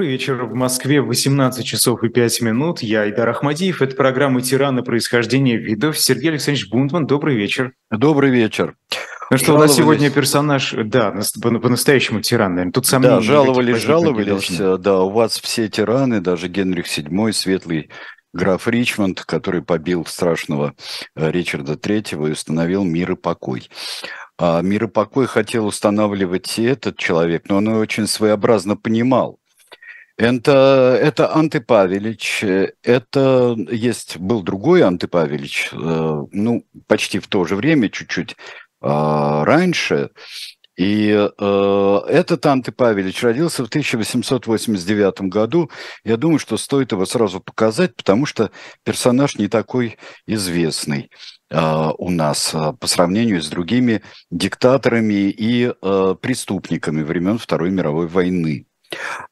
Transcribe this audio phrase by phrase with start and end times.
[0.00, 0.44] Добрый вечер.
[0.44, 2.80] В Москве 18 часов и 5 минут.
[2.80, 3.82] Я Идар Ахмадиев.
[3.82, 4.82] Это программа «Тираны.
[4.82, 5.98] Происхождение видов».
[5.98, 7.74] Сергей Александрович Бунтман, добрый вечер.
[7.90, 8.76] Добрый вечер.
[9.30, 12.72] Ну что, у нас сегодня персонаж, да, по-настоящему тиран, наверное.
[12.72, 17.90] Тут сомнений Да, жаловались, жаловались, да, у вас все тираны, даже Генрих VII, светлый
[18.32, 20.74] граф Ричмонд, который побил страшного
[21.14, 23.68] э, Ричарда III и установил мир и покой.
[24.38, 29.39] А мир и покой хотел устанавливать и этот человек, но он очень своеобразно понимал,
[30.20, 31.60] это, это Анты
[32.82, 35.08] это есть, был другой Анты
[35.72, 35.76] э,
[36.30, 38.36] ну, почти в то же время, чуть-чуть
[38.82, 40.10] а, раньше,
[40.76, 42.70] и э, этот Анты
[43.22, 45.70] родился в 1889 году.
[46.04, 48.50] Я думаю, что стоит его сразу показать, потому что
[48.84, 49.96] персонаж не такой
[50.26, 51.10] известный
[51.50, 55.72] э, у нас по сравнению с другими диктаторами и
[56.20, 58.66] преступниками времен Второй мировой войны.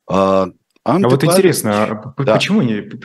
[0.08, 0.48] А,
[0.88, 2.32] Анты а вот интересно, а да.
[2.32, 2.62] почему,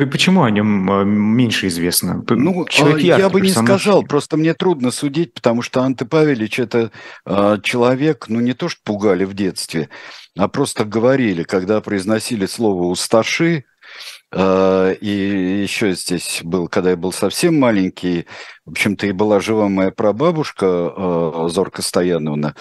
[0.10, 2.24] почему о нем а, меньше известно?
[2.30, 6.92] Ну, Человек я бы не сказал, просто мне трудно судить, потому что Анты Павелич это
[7.26, 9.90] э, человек, ну не то что пугали в детстве,
[10.38, 13.66] а просто говорили, когда произносили слово «усташи»,
[14.36, 18.26] и еще здесь был, когда я был совсем маленький,
[18.66, 22.56] в общем-то, и была жива моя прабабушка э, Зорка Стояновна,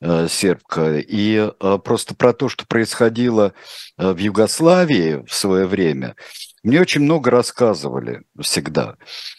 [0.00, 1.50] э, сербка, и
[1.84, 3.52] просто про то, что происходило
[3.98, 6.16] в Югославии в свое время,
[6.62, 8.96] мне очень много рассказывали всегда.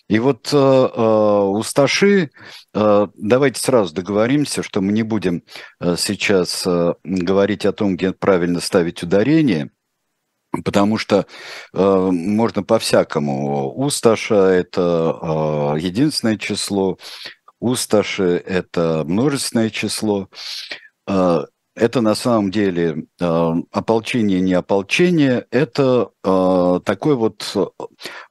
[0.07, 2.31] И вот усташи,
[2.73, 5.43] давайте сразу договоримся, что мы не будем
[5.97, 6.65] сейчас
[7.03, 9.69] говорить о том, где правильно ставить ударение–
[10.63, 11.27] Потому что
[11.73, 13.71] э, можно по-всякому.
[13.75, 16.97] Усташа– это э, единственное число,
[17.59, 20.27] усташи– это множественное число.
[21.07, 21.45] Э,
[21.79, 27.65] это на самом деле э, ополчение, не ополчение, это э, такой вот э,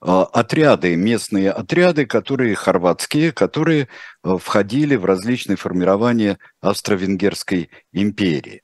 [0.03, 3.89] отряды, местные отряды, которые хорватские, которые
[4.23, 8.62] э, входили в различные формирования Австро-Венгерской империи.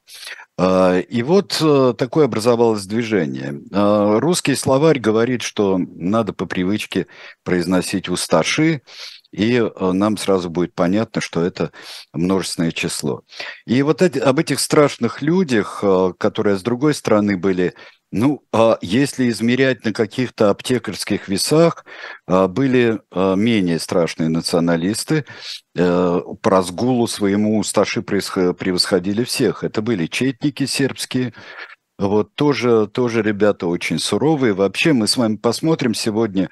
[0.58, 3.60] И вот э, такое образовалось движение.
[3.72, 7.08] А, русский словарь говорит, что надо по привычке
[7.42, 8.82] произносить усташи,
[9.32, 11.72] и э, нам сразу будет понятно, что это
[12.12, 13.22] множественное число.
[13.66, 17.74] И вот об этих страшных людях, э, которые с другой стороны были
[18.16, 21.84] ну, а если измерять на каких-то аптекарских весах,
[22.28, 25.24] а, были а, менее страшные националисты.
[25.76, 29.64] Э, по разгулу своему усташи превосходили всех.
[29.64, 31.34] Это были четники сербские,
[31.98, 34.52] вот тоже, тоже ребята очень суровые.
[34.52, 36.50] Вообще мы с вами посмотрим сегодня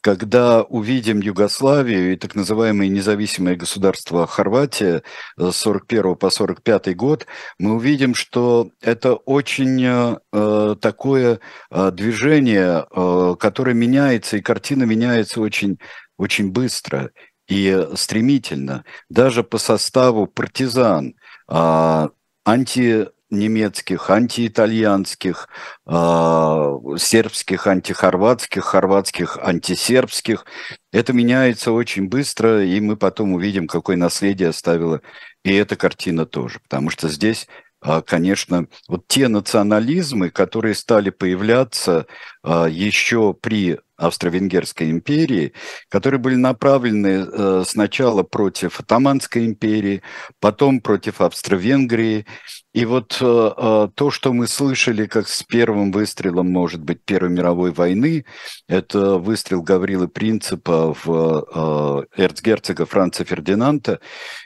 [0.00, 5.02] когда увидим Югославию и так называемое независимое государство Хорватия
[5.36, 7.26] с 41 по 45 год,
[7.58, 11.40] мы увидим, что это очень э, такое
[11.70, 15.78] э, движение, э, которое меняется, и картина меняется очень,
[16.16, 17.10] очень быстро
[17.48, 18.84] и стремительно.
[19.08, 21.14] Даже по составу партизан,
[21.48, 22.08] э,
[22.44, 25.48] анти немецких, антиитальянских,
[25.86, 30.44] э, сербских, антихорватских, хорватских, антисербских.
[30.92, 35.00] Это меняется очень быстро, и мы потом увидим, какое наследие оставила
[35.44, 36.60] и эта картина тоже.
[36.60, 37.46] Потому что здесь
[37.82, 42.06] а, конечно, вот те национализмы, которые стали появляться
[42.42, 45.54] а, еще при Австро-Венгерской империи,
[45.88, 50.02] которые были направлены э, сначала против Атаманской империи,
[50.40, 52.24] потом против Австро-Венгрии.
[52.72, 57.30] И вот э, э, то, что мы слышали, как с первым выстрелом, может быть, Первой
[57.30, 58.24] мировой войны,
[58.68, 64.00] это выстрел Гаврилы Принципа в эрцгерцога Франца Фердинанда,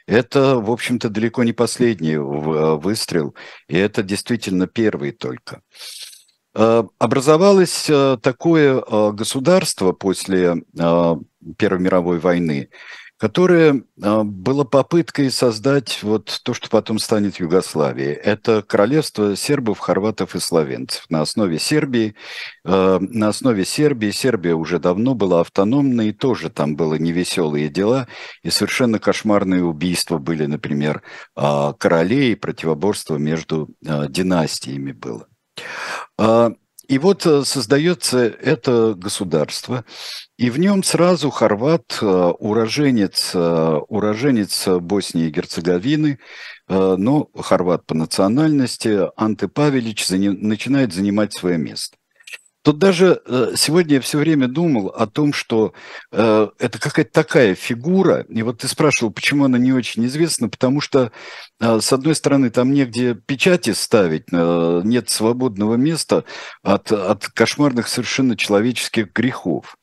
[0.07, 3.35] это, в общем-то, далеко не последний выстрел,
[3.69, 5.61] и это действительно первый только.
[6.57, 10.63] Э, образовалось э, такое э, государство после
[11.59, 12.71] Первой мировой войны,
[13.19, 18.13] которое было попыткой создать вот то, что потом станет Югославией.
[18.13, 22.15] Это королевство сербов, хорватов и словенцев на основе Сербии.
[22.65, 28.09] На основе Сербии Сербия уже давно была автономной, и тоже там было невеселые дела,
[28.43, 31.03] и совершенно кошмарные убийства были, например,
[31.35, 35.29] королей, противоборство между династиями было.
[36.89, 39.85] И вот э, создается это государство,
[40.37, 46.19] и в нем сразу хорват, э, уроженец, э, уроженец Боснии и Герцеговины,
[46.67, 51.99] но хорват по национальности, Анте Павелич начинает занимать свое место.
[52.65, 55.75] Тут даже э, сегодня я все время думал о том, что
[56.11, 60.81] э, это какая-то такая фигура, и вот ты спрашивал, почему она не очень известна, потому
[60.81, 61.13] что,
[61.61, 66.25] э, с одной стороны, там негде печати ставить, нет свободного места
[66.63, 69.77] от, от кошмарных совершенно человеческих грехов.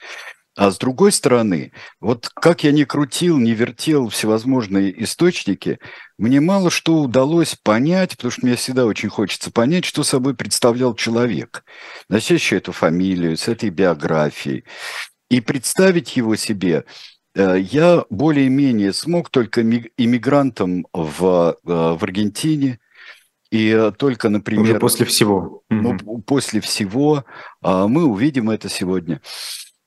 [0.58, 1.72] А с другой стороны,
[2.02, 5.80] вот как я ни крутил, не вертел всевозможные источники,
[6.18, 10.94] мне мало что удалось понять, потому что мне всегда очень хочется понять, что собой представлял
[10.94, 11.64] человек,
[12.10, 14.66] носящий эту фамилию, с этой биографией.
[15.30, 16.84] И представить его себе
[17.34, 22.80] э, я более-менее смог только иммигрантом в, э, в Аргентине,
[23.52, 24.64] и только, например...
[24.64, 25.64] Уже после всего.
[25.70, 27.26] Ну, после всего.
[27.62, 29.22] А мы увидим это сегодня.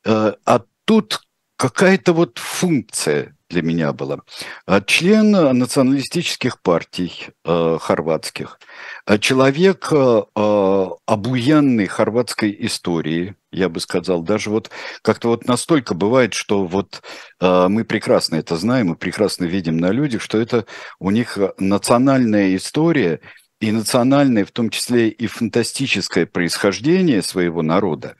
[0.04, 1.20] Э, а тут
[1.56, 4.18] какая-то вот функция для меня была.
[4.66, 8.58] А член националистических партий э, хорватских,
[9.06, 14.70] а человек э, э, обуянный хорватской историей, я бы сказал, даже вот
[15.02, 17.02] как-то вот настолько бывает, что вот
[17.40, 20.66] э, мы прекрасно это знаем, мы прекрасно видим на людях, что это
[20.98, 23.20] у них национальная история
[23.60, 28.16] и национальное, в том числе и фантастическое происхождение своего народа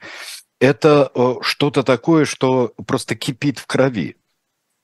[0.59, 4.17] это э, что-то такое, что просто кипит в крови.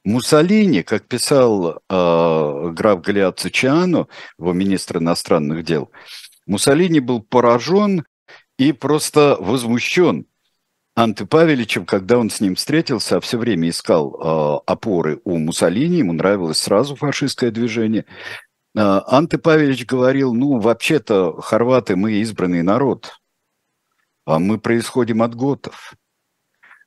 [0.04, 4.08] Муссолини, как писал э, граф Галиат Цичиано,
[4.38, 5.92] его министр иностранных дел,
[6.48, 8.06] Муссолини был поражен
[8.58, 10.26] и просто возмущен
[10.96, 16.00] Анты Павеличем, когда он с ним встретился, а все время искал э, опоры у Муссолини,
[16.00, 18.06] ему нравилось сразу фашистское движение.
[18.76, 19.00] Э,
[19.42, 23.21] Павелич говорил, ну, вообще-то, хорваты, мы избранный народ,
[24.26, 25.94] мы происходим от готов.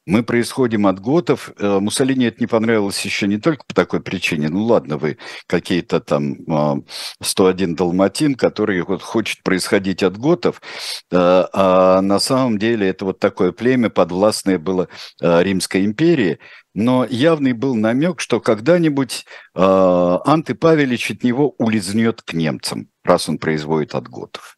[0.06, 1.50] Мы происходим от готов.
[1.58, 4.50] Э, Муссолини это не понравилось еще не только по такой причине.
[4.50, 5.16] Ну ладно, вы
[5.46, 6.84] какие-то там
[7.22, 10.62] 101 а, далматин, который вот хочет происходить от готов, э,
[11.10, 14.88] а на самом деле это вот такое племя подвластное было
[15.22, 16.38] э, Римской империи.
[16.74, 23.38] Но явный был намек, что когда-нибудь Анты Павелич от него улизнет к немцам, раз он
[23.38, 24.56] производит от готов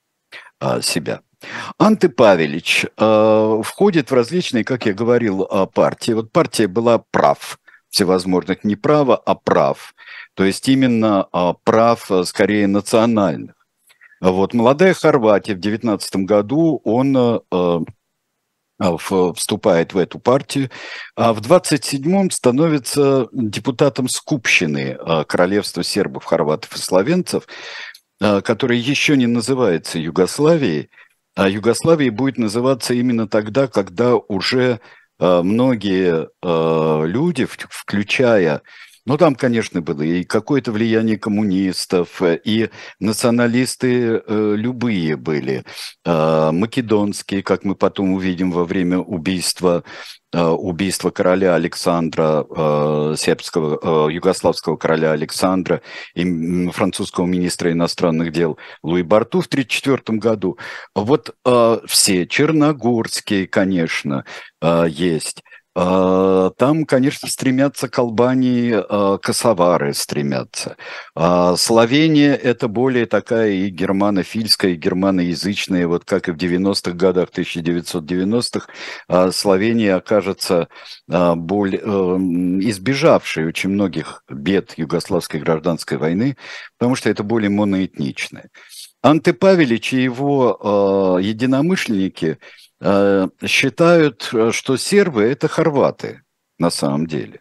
[0.81, 1.21] себя.
[1.79, 6.13] Анты Павелич э, входит в различные, как я говорил, э, партии.
[6.13, 7.59] Вот партия была прав
[7.97, 9.95] всевозможных, не право, а прав.
[10.35, 13.55] То есть именно э, прав э, скорее национальных.
[14.21, 17.79] Вот молодая Хорватия в 19 году он э, э
[18.79, 20.69] вступает в эту партию,
[21.15, 27.49] а в 27-м становится депутатом Скупщины Королевства сербов, хорватов и словенцев,
[28.21, 30.91] которая еще не называется Югославией,
[31.37, 34.81] а Югославией будет называться именно тогда, когда уже
[35.21, 38.63] э, многие э, люди, включая
[39.07, 45.65] ну, там, конечно, было и какое-то влияние коммунистов, и националисты э, любые были.
[46.05, 49.85] Э, македонские, как мы потом увидим во время убийства,
[50.33, 55.83] э, убийства короля Александра, э, сербского, э, югославского короля Александра
[56.15, 60.59] и французского министра иностранных дел Луи Барту в 1934 году.
[60.95, 61.35] Вот
[61.87, 64.25] все, черногорские, конечно,
[64.61, 65.43] э, есть.
[65.79, 70.77] А, там, конечно, стремятся к Албании а, косовары, стремятся.
[71.57, 79.33] Словения– это более такая и германофильская, и германоязычная, вот как и в 90-х годах, 1990-х,
[79.33, 80.69] Словения окажется
[81.07, 81.81] более,
[82.71, 86.39] избежавшей очень многих бед югославской гражданской войны,
[86.79, 88.49] потому что это более моноэтничное.
[89.03, 96.23] Анте Павелич и его единомышленники– Э, считают, э, что сербы– это хорваты
[96.59, 97.41] на самом деле,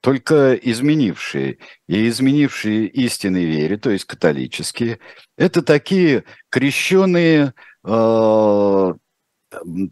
[0.00, 4.98] только изменившие и изменившие истинной вере, то есть католические.
[5.38, 8.94] Это такие крещенные, э,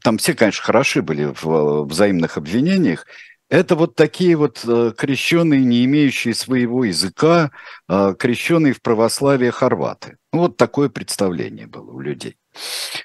[0.02, 3.06] там все, конечно, хороши были в взаимных обвинениях,
[3.48, 4.60] это вот такие вот
[4.96, 7.50] крещенные, не имеющие своего языка,
[7.86, 10.16] крещенные в православие хорваты.
[10.32, 12.38] Вот такое представление было у людей.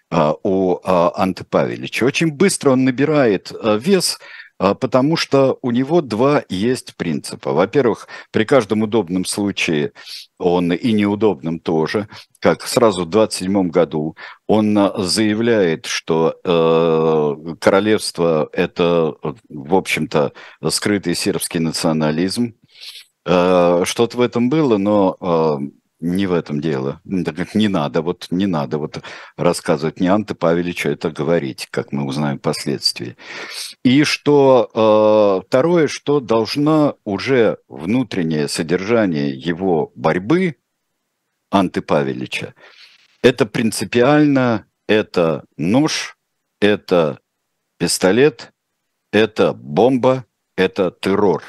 [0.09, 2.05] А, о а, Анте Павеличе.
[2.05, 4.19] Очень быстро он набирает а, вес,
[4.57, 7.53] потому что у него два есть принципа.
[7.53, 9.91] Во-первых, при каждом удобном случае
[10.39, 12.07] он и неудобном тоже,
[12.39, 14.15] как сразу в 27 году
[14.47, 19.13] он заявляет, что э, королевство это,
[19.47, 20.33] в общем-то,
[20.69, 22.55] скрытый сербский национализм.
[23.27, 25.67] Э, что-то в этом было, но э,
[25.99, 27.01] не в этом дело.
[27.03, 29.01] Не надо, вот не надо вот
[29.35, 33.17] рассказывать не Анте Павеличу, это говорить, как мы узнаем впоследствии.
[33.83, 40.57] И что э, второе, что должна уже внутреннее содержание его борьбы
[41.49, 42.53] Анты Павелича,
[43.21, 46.17] это принципиально, это нож,
[46.59, 47.19] это
[47.77, 48.53] пистолет–
[49.11, 50.25] это бомба,
[50.55, 51.43] это террор.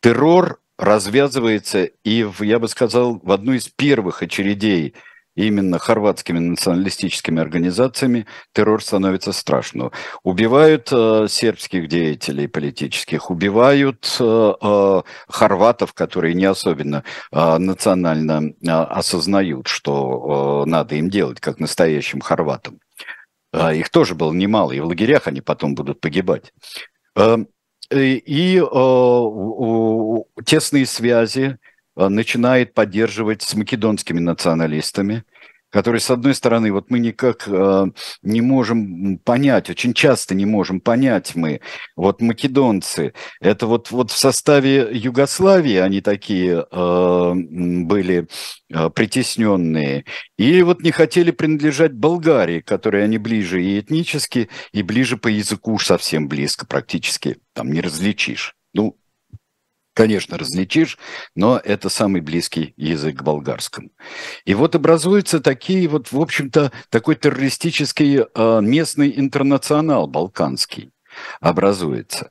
[0.00, 4.94] Террор развязывается и, в, я бы сказал, в одну из первых очередей
[5.34, 9.92] именно хорватскими националистическими организациями террор становится страшным.
[10.24, 18.68] Убивают э, сербских деятелей политических, убивают э, э, хорватов, которые не особенно э, национально э,
[18.68, 22.80] осознают, что э, надо им делать, как настоящим хорватам.
[23.52, 26.52] Э, их тоже было немало, и в лагерях они потом будут погибать.
[27.90, 31.58] Э, и э, тесные связи
[31.96, 35.24] э, начинает поддерживать с македонскими националистами,
[35.70, 37.86] которые, с одной стороны, вот мы никак э,
[38.22, 41.60] не можем понять, очень часто не можем понять мы,
[41.96, 48.28] вот македонцы, это вот, вот в составе Югославии они такие э, были
[48.70, 50.04] э, притесненные,
[50.36, 55.74] и вот не хотели принадлежать Болгарии, которой они ближе и этнически, и ближе по языку
[55.74, 58.54] уж совсем близко практически, там не различишь.
[58.72, 58.96] Ну,
[59.98, 60.96] конечно, различишь,
[61.34, 63.90] но это самый близкий язык к болгарскому.
[64.44, 70.92] И вот образуются такие вот, в общем-то, такой террористический э, местный интернационал балканский
[71.40, 72.30] образуется.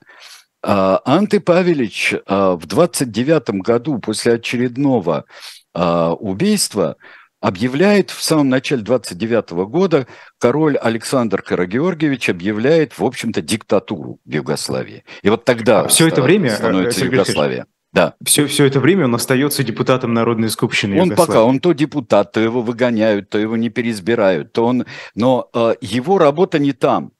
[0.63, 5.25] Э, Анты Павелич э, в 29 году после очередного
[5.73, 6.95] убийства
[7.41, 10.07] объявляет в самом начале 29 года
[10.39, 15.03] король Александр Карагеоргиевич объявляет, в общем-то, диктатуру в Югославии.
[15.21, 17.65] И вот тогда а все это время э, становится Сергей Югославия.
[17.93, 18.15] Да.
[18.23, 22.39] Все, все это время он остается депутатом Народной Скупщины Он пока, он то депутат, то
[22.39, 24.85] его выгоняют, то его не переизбирают, то он...
[25.15, 27.11] Но э, его работа не там.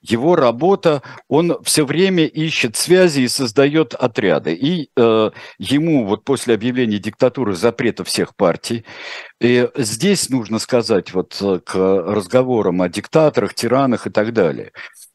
[0.00, 4.54] Его работа, он все время ищет связи и создает отряды.
[4.54, 8.84] И э, ему вот после объявления диктатуры запрета всех партий,
[9.40, 14.70] и здесь нужно сказать вот э, к разговорам о диктаторах, тиранах и так далее.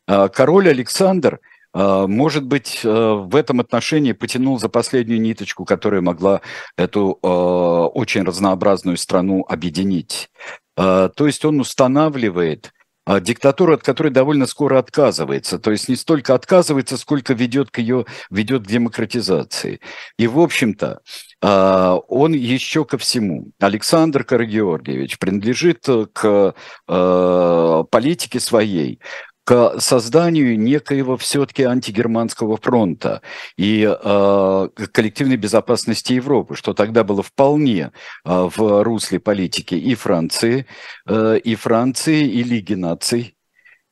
[0.07, 1.39] Э, король Александр
[1.73, 6.41] э,– может быть, в этом отношении потянул за последнюю ниточку, которая могла
[6.77, 10.29] эту э, очень разнообразную страну объединить.
[10.77, 15.59] Э, то есть он устанавливает а диктатура, от которой довольно скоро отказывается.
[15.59, 19.79] То есть не столько отказывается, сколько ведет к ее ведет к демократизации.
[20.17, 21.01] И, в общем-то,
[21.41, 23.51] а, он еще ко всему.
[23.59, 26.55] Александр Карагеоргиевич принадлежит к
[26.87, 28.99] а, политике своей,
[29.43, 33.21] к созданию некоего все-таки антигерманского фронта
[33.57, 37.91] и э, коллективной безопасности Европы, что тогда было вполне
[38.25, 40.65] э, в русле политики и Франции,
[41.07, 43.35] э, и Франции, и Лиги наций,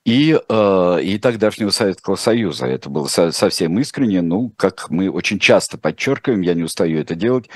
[0.05, 2.65] и, э, и тогдашнего Советского Союза.
[2.65, 7.15] Это было со, совсем искренне, ну, как мы очень часто подчеркиваем, я не устаю это
[7.15, 7.49] делать,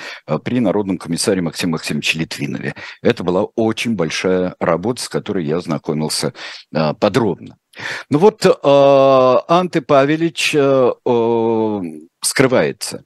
[0.44, 2.76] при Народном комиссаре Максиме Максимовиче Литвинове.
[3.02, 6.34] Это была очень большая работа, с которой я знакомился
[6.74, 7.58] э, подробно.
[8.10, 11.82] Ну вот э, Анте Павелич э, э,
[12.22, 13.04] скрывается.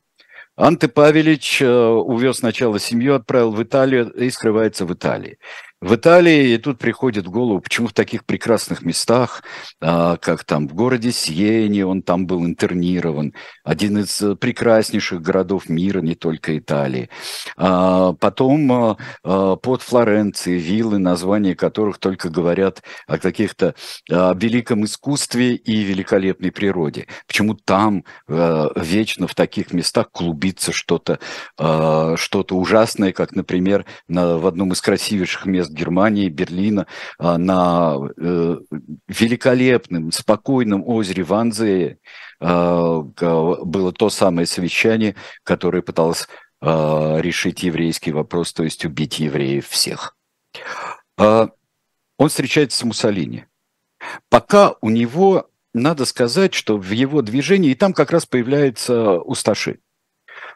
[0.56, 5.38] Анте Павелич э, увез сначала семью, отправил в Италию и скрывается в Италии
[5.82, 9.44] в Италии, и тут приходит в голову, почему в таких прекрасных местах,
[9.80, 13.34] а, как там в городе Сиене, он там был интернирован,
[13.64, 17.10] один из э, прекраснейших городов мира, не только Италии.
[17.56, 18.72] А, потом
[19.24, 23.76] а, под Флоренцией виллы, названия которых только говорят о каких-то
[24.10, 27.08] великом искусстве и великолепной природе.
[27.28, 31.20] Почему там вечно в таких местах клубится что-то
[31.58, 37.98] что ужасное, как, например, на, в одном из красивейших мест мест Германии, Берлина, а, на
[38.18, 38.58] э,
[39.08, 42.00] великолепном, спокойном озере Ванзее
[42.40, 46.28] а, было то самое совещание, которое пыталось
[46.62, 50.16] а, решить еврейский вопрос, то есть убить евреев всех.
[51.18, 53.46] Он встречается с Муссолини.
[54.30, 59.80] Пока у него, надо сказать, что в его движении, и там как раз появляется Усташи.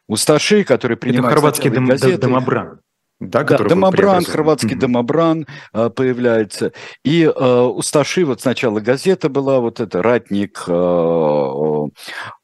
[0.08, 1.26] Усташи, который принимает...
[1.26, 2.82] Это хорватский дом, газеты, домобран.
[3.30, 4.80] Да, да домобран, хорватский mm-hmm.
[4.80, 6.74] домобран а, появляется.
[7.04, 11.88] И а, у Сташи вот сначала газета была, вот это «Ратник» а,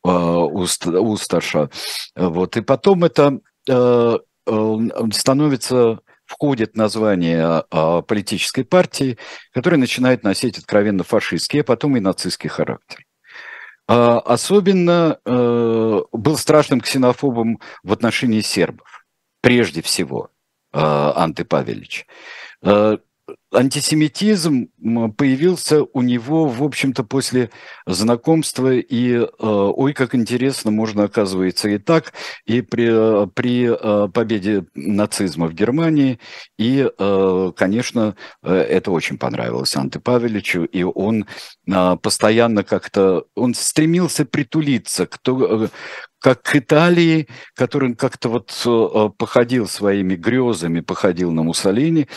[0.03, 1.69] а, Уст, Усташа.
[2.15, 4.17] Вот, и потом это а,
[5.11, 9.17] становится входит название а, политической партии,
[9.51, 13.03] которая начинает носить откровенно фашистский, а потом и нацистский характер.
[13.87, 19.05] А, особенно а, был страшным ксенофобом в отношении сербов,
[19.41, 20.29] прежде всего–
[20.71, 22.05] Анты Павелич.
[22.61, 22.97] Э,
[23.51, 24.69] антисемитизм
[25.17, 27.49] появился у него, в общем-то, после
[27.85, 32.13] знакомства, и э, ой, как интересно, можно, оказывается, и так,
[32.45, 36.19] и при, при э, победе нацизма в Германии,
[36.57, 41.25] и, э, конечно, это очень понравилось Анте Павеличу, и он
[42.01, 45.19] постоянно как-то, он стремился притулиться к,
[46.19, 52.07] как к Италии, который как-то вот э, походил своими грезами, походил на Муссолини,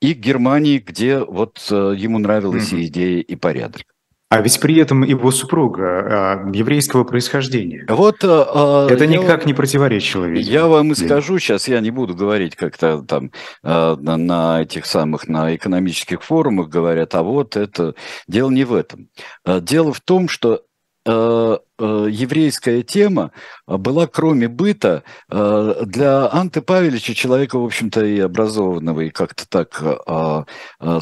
[0.00, 2.80] и к Германии, где вот э, ему нравилась mm-hmm.
[2.80, 3.82] и идея, и порядок.
[4.28, 7.86] А ведь при этом его супруга а, еврейского происхождения.
[7.88, 10.24] Вот а, это я, никак не противоречило.
[10.24, 10.52] Видимо.
[10.52, 13.30] Я вам и скажу сейчас, я не буду говорить как-то там
[13.62, 17.94] а, на, на этих самых на экономических форумах говорят, а вот это
[18.26, 19.10] дело не в этом.
[19.46, 20.75] Дело в том, что Э, э,
[21.06, 23.30] еврейская тема
[23.66, 29.82] была, кроме быта, э, для Анты Павелича, человека, в общем-то, и образованного, и как-то так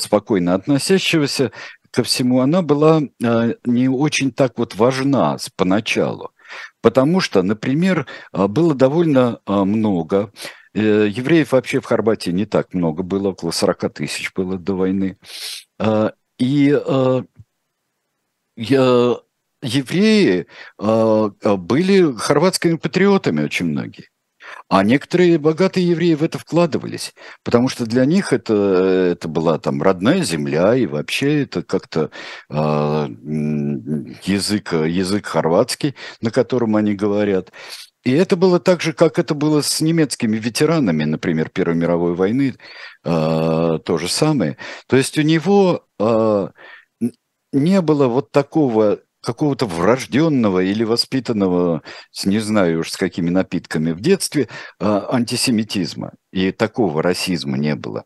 [0.01, 1.53] спокойно относящегося
[1.91, 3.01] ко всему, она была
[3.65, 6.33] не очень так вот важна поначалу.
[6.83, 10.33] Потому что, например, было довольно много
[10.75, 15.17] Евреев вообще в Хорватии не так много было, около 40 тысяч было до войны.
[16.39, 16.81] И
[18.57, 19.17] я,
[19.65, 20.47] евреи
[20.79, 24.09] а, а, были хорватскими патриотами очень многие.
[24.69, 28.55] А некоторые богатые евреи в это вкладывались, потому что для них это,
[29.13, 32.11] это была там родная земля, и вообще это как-то
[32.51, 37.53] э, язык, язык хорватский, на котором они говорят.
[38.05, 42.55] И это было так же, как это было с немецкими ветеранами, например, Первой мировой войны,
[43.05, 44.59] э, то же самое.
[44.87, 46.49] То есть у него э,
[47.53, 51.83] не было вот такого какого-то врожденного или воспитанного,
[52.25, 56.13] не знаю уж с какими напитками в детстве, а, антисемитизма.
[56.33, 58.05] И такого расизма не было.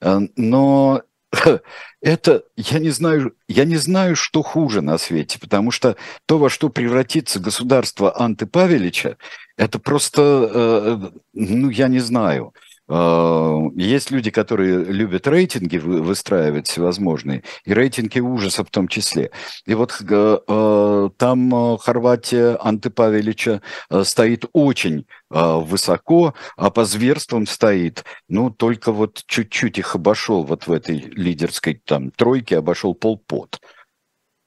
[0.00, 1.02] А, но
[2.00, 5.96] это, я не знаю, я не знаю, что хуже на свете, потому что
[6.26, 9.16] то, во что превратится государство Анты Павелича,
[9.56, 12.54] это просто, э, ну, я не знаю.
[12.92, 19.30] А, есть люди, которые любят рейтинги выстраивать всевозможные, и рейтинги ужаса в том числе.
[19.64, 23.62] И вот а, там а, Хорватия Анты Павелича
[24.02, 30.72] стоит очень высоко, а по зверствам стоит, ну, только вот чуть-чуть их обошел вот в
[30.72, 33.60] этой лидерской там тройке, обошел Полпот.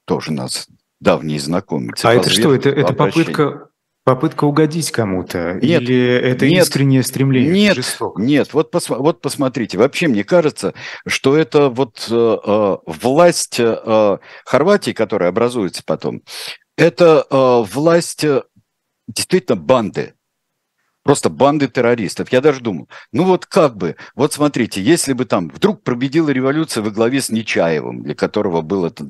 [0.04, 0.68] Тоже нас
[1.00, 2.04] давний знакомец.
[2.04, 3.70] А это что, это, это попытка
[4.04, 5.54] Попытка угодить кому-то?
[5.54, 7.78] Нет, Или это нет, искреннее стремление нет,
[8.16, 9.78] Нет, вот, пос, вот посмотрите.
[9.78, 10.74] Вообще, мне кажется,
[11.06, 16.20] что это вот э, э власть э, Хорватии, которая образуется потом,
[16.76, 18.42] это э, власть э,
[19.08, 20.12] действительно банды
[21.04, 22.32] просто банды террористов.
[22.32, 26.82] Я даже думал, ну вот как бы, вот смотрите, если бы там вдруг победила революция
[26.82, 29.04] во главе с Нечаевым, для которого был это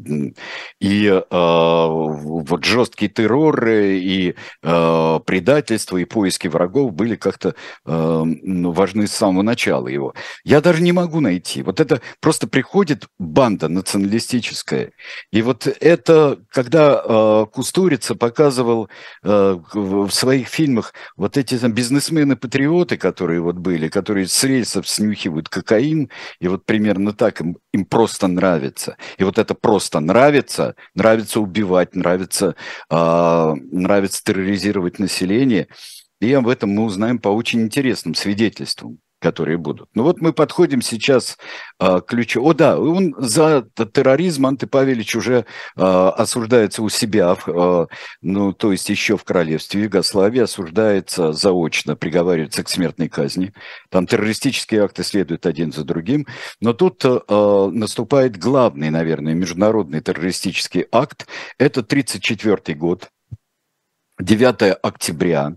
[0.80, 7.54] и э, вот жесткий террор, и э, предательство, и поиски врагов были как-то
[7.86, 10.14] э, важны с самого начала его.
[10.44, 11.62] Я даже не могу найти.
[11.62, 14.92] Вот это просто приходит банда националистическая.
[15.30, 18.88] И вот это, когда э, Кустурица показывал
[19.22, 25.48] э, в своих фильмах вот эти там бизнесмены-патриоты, которые вот были, которые с рельсов снюхивают
[25.48, 28.96] кокаин, и вот примерно так им, им просто нравится.
[29.18, 32.56] И вот это просто нравится, нравится убивать, нравится,
[32.90, 35.68] э, нравится терроризировать население.
[36.20, 39.88] И об этом мы узнаем по очень интересным свидетельствам которые будут.
[39.94, 41.38] Ну вот мы подходим сейчас
[41.78, 42.44] а, к ключу.
[42.44, 47.86] О да, он за терроризм Анты Павелич уже а, осуждается у себя, а,
[48.20, 53.54] ну то есть еще в королевстве Югославии осуждается заочно, приговаривается к смертной казни.
[53.88, 56.26] Там террористические акты следуют один за другим.
[56.60, 61.26] Но тут а, наступает главный, наверное, международный террористический акт.
[61.56, 63.08] Это 1934 год.
[64.20, 65.56] 9 октября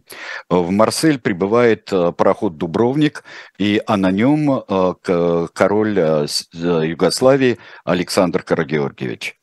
[0.50, 3.24] в Марсель прибывает э, пароход «Дубровник»,
[3.60, 9.38] и, а на нем э, король э, Югославии Александр Карагеоргиевич.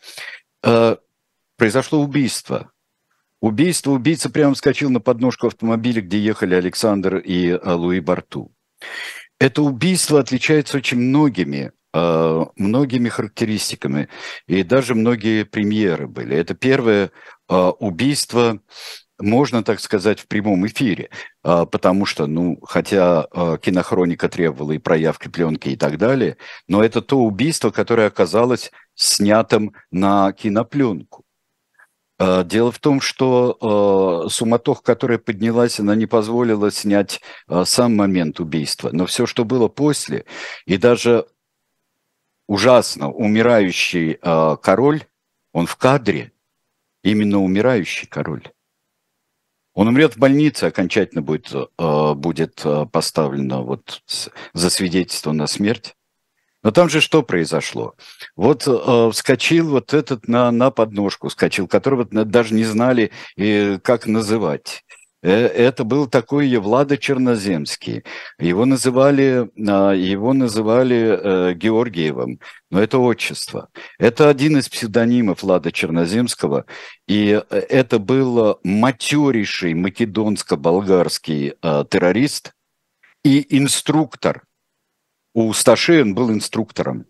[1.57, 2.73] Произошло убийство.
[3.41, 8.53] Убийство, убийца прямо вскочил на подножку автомобиля, где ехали Александр и Луи Барту.
[9.39, 14.09] Это убийство отличается очень многими многими характеристиками,
[14.49, 16.37] и даже многие премьеры были.
[16.37, 17.13] Это первое
[17.49, 18.59] убийство
[19.19, 21.11] можно так сказать, в прямом эфире,
[21.43, 26.37] а, потому что, ну, хотя а, кинохроника требовала и проявки пленки и так далее,
[26.69, 31.25] но это то убийство, которое оказалось снятым на кинопленку.
[32.19, 37.21] А, дело в том, что суматох, которая поднялась, она не позволила снять
[37.65, 40.25] сам момент убийства, но все, что было после,
[40.67, 41.27] и даже
[42.47, 44.19] ужасно, умирающий
[44.63, 45.05] король,
[45.53, 46.33] он в кадре,
[47.03, 48.51] именно умирающий король.
[49.75, 54.03] Он умрет в больнице, окончательно будет, э, будет э, поставлено вот
[54.53, 55.95] за свидетельство на смерть.
[56.63, 57.95] Но там же что произошло?
[58.37, 64.07] Вот э, вскочил вот этот на, на подножку, вскочил, которого даже не знали, э, как
[64.07, 64.85] называть.
[65.25, 68.05] Э, это был такой Евлада Черноземский.
[68.39, 73.71] Его называли, а, его называли э, Георгиевым, но это отчество.
[73.99, 76.67] Это один из псевдонимов Влада Черноземского,
[77.09, 81.55] и э, это был матерейший македонско-болгарский
[81.89, 82.53] террорист
[83.25, 84.43] и инструктор.
[85.33, 87.07] У Сташи он был инструктором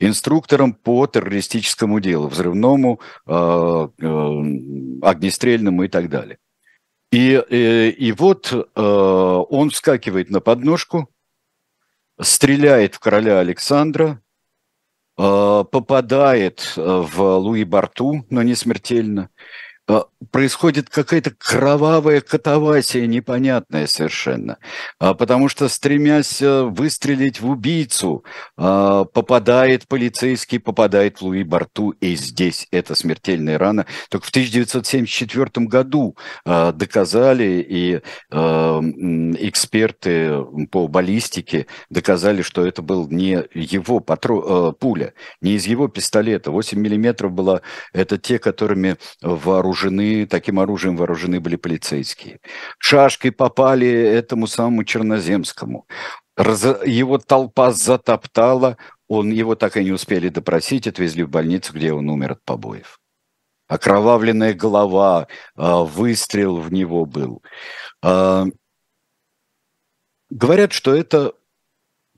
[0.00, 6.38] инструктором по террористическому делу, взрывному, огнестрельному и так далее.
[7.14, 11.08] И, и, э, и вот э, он вскакивает на подножку,
[12.20, 14.20] стреляет в короля Александра,
[15.16, 19.30] э, попадает э, в Луи Барту, но не смертельно,
[20.30, 24.58] происходит какая-то кровавая катавасия непонятная совершенно.
[24.98, 28.24] А, потому что, стремясь э, выстрелить в убийцу,
[28.56, 33.86] а, попадает полицейский, попадает Луи Барту, и здесь это смертельная рана.
[34.08, 43.44] Только в 1974 году а, доказали, и эксперты по баллистике доказали, что это был не
[43.54, 44.72] его патро...
[44.72, 46.50] Пуля, не из его пистолета.
[46.50, 47.60] 8 миллиметров была,
[47.92, 52.38] это те, которыми вооружены вооружены, таким оружием вооружены были полицейские.
[52.78, 55.86] Шашкой попали этому самому Черноземскому.
[56.36, 58.76] Раз, его толпа затоптала,
[59.08, 63.00] он, его так и не успели допросить, отвезли в больницу, где он умер от побоев.
[63.68, 67.42] Окровавленная голова, а, выстрел в него был.
[68.02, 68.46] А,
[70.30, 71.34] говорят, что это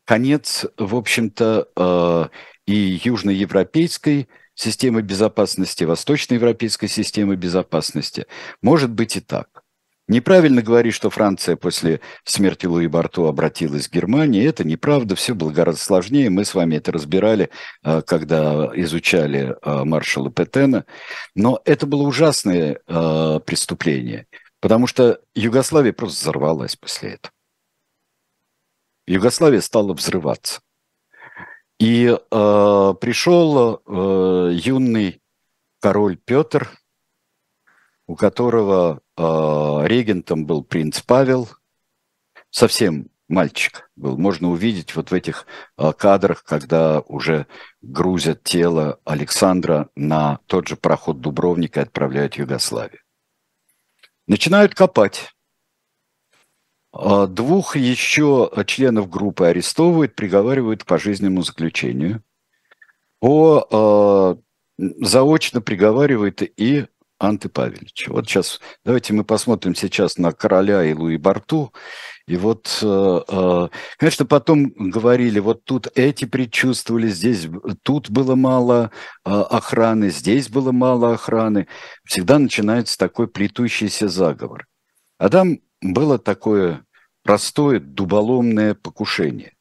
[0.04, 2.30] конец, в общем-то, а,
[2.66, 8.26] и южноевропейской системы безопасности, восточноевропейской системы безопасности.
[8.62, 9.62] Может быть и так.
[10.08, 14.46] Неправильно говорить, что Франция после смерти Луи Барту обратилась к Германии.
[14.46, 16.30] Это неправда, все было гораздо сложнее.
[16.30, 17.50] Мы с вами это разбирали,
[17.82, 20.84] а, когда изучали а, маршала Петена.
[21.34, 24.26] Но это было ужасное а, преступление,
[24.60, 27.32] потому что Югославия просто взорвалась после этого.
[29.08, 30.60] Югославия стала взрываться.
[31.78, 35.20] И э, пришел э, юный
[35.80, 36.70] король Петр,
[38.06, 41.48] у которого э, регентом был принц Павел,
[42.50, 44.16] совсем мальчик был.
[44.16, 47.46] Можно увидеть вот в этих э, кадрах, когда уже
[47.82, 53.00] грузят тело Александра на тот же пароход Дубровника и отправляют в Югославию.
[54.26, 55.35] Начинают копать.
[56.98, 62.22] А, двух еще членов группы арестовывают, приговаривают к пожизненному заключению.
[63.20, 64.38] По,
[64.78, 66.86] э, заочно приговаривает и
[67.18, 68.08] Анты Павелич.
[68.08, 71.72] Вот сейчас, давайте мы посмотрим сейчас на короля и Луи Барту.
[72.26, 77.48] И вот, э, конечно, потом говорили, вот тут эти предчувствовали, здесь,
[77.82, 78.90] тут было мало
[79.24, 81.68] э, охраны, здесь было мало охраны.
[82.04, 84.66] Всегда начинается такой плетущийся заговор.
[85.18, 86.85] А там было такое
[87.26, 89.52] простое дуболомное покушение.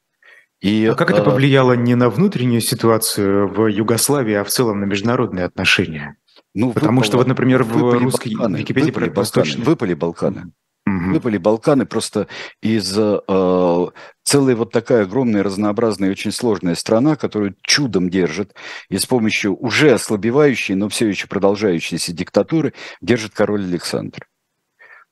[0.61, 4.79] И, а как это а, повлияло не на внутреннюю ситуацию в Югославии, а в целом
[4.79, 6.17] на международные отношения?
[6.53, 10.51] Ну, Потому выпало, что вот, например, в русской Балканы, Википедии выпали Балканы, выпали Балканы.
[10.87, 11.13] Угу.
[11.13, 12.27] Выпали Балканы просто
[12.61, 13.87] из э,
[14.23, 18.55] целая вот такая огромная, разнообразная, очень сложная страна, которую чудом держит,
[18.89, 24.27] и с помощью уже ослабевающей, но все еще продолжающейся диктатуры держит король Александр.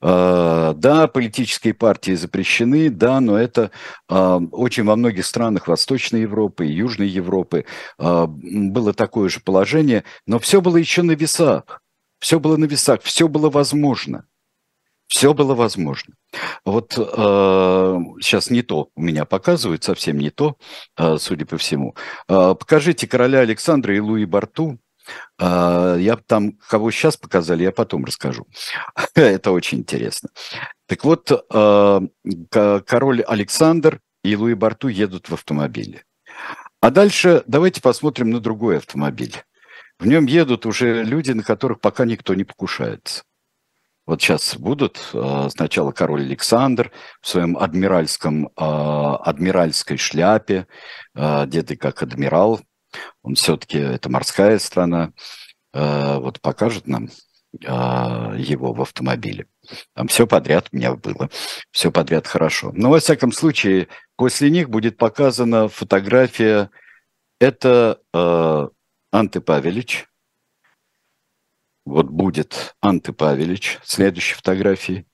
[0.06, 3.72] А, да, политические партии запрещены, да, но это
[4.10, 7.64] а, очень во многих странах Восточной Европы и Южной Европы
[7.98, 11.82] а, было такое же положение, но все было еще на весах.
[12.20, 14.26] Все было на весах, все было возможно.
[15.08, 16.16] Все было возможно.
[16.66, 17.02] Вот э,
[18.22, 20.58] сейчас не то у меня показывают, совсем не то,
[20.98, 21.96] э, судя по всему.
[22.28, 24.80] Э, покажите короля Александра и Луи Барту.
[25.38, 28.48] А, я там, кого сейчас показали, я потом расскажу.
[29.16, 30.30] Это очень интересно.
[30.88, 32.02] Так вот, а,
[32.52, 36.04] король Александр и Луи Барту едут в автомобиле.
[36.82, 39.36] А дальше давайте посмотрим на другой автомобиль.
[40.00, 43.24] В нем едут уже люди, на которых пока никто не покушается.
[44.06, 50.68] Вот сейчас будут а, сначала король Александр в своем адмиральском, адмиральской шляпе,
[51.14, 52.60] одетый как адмирал,
[53.22, 55.12] он все-таки, это морская страна,
[55.74, 57.10] э, вот покажет нам
[57.60, 59.48] э, его в автомобиле.
[59.94, 61.30] Там все подряд у меня было,
[61.72, 62.72] все подряд хорошо.
[62.74, 66.70] Но, во всяком случае, после них будет показана фотография
[67.40, 68.68] это э,
[69.12, 70.08] Анте Павелич.
[71.86, 75.06] Вот будет Анте Павелич, следующей фотографии.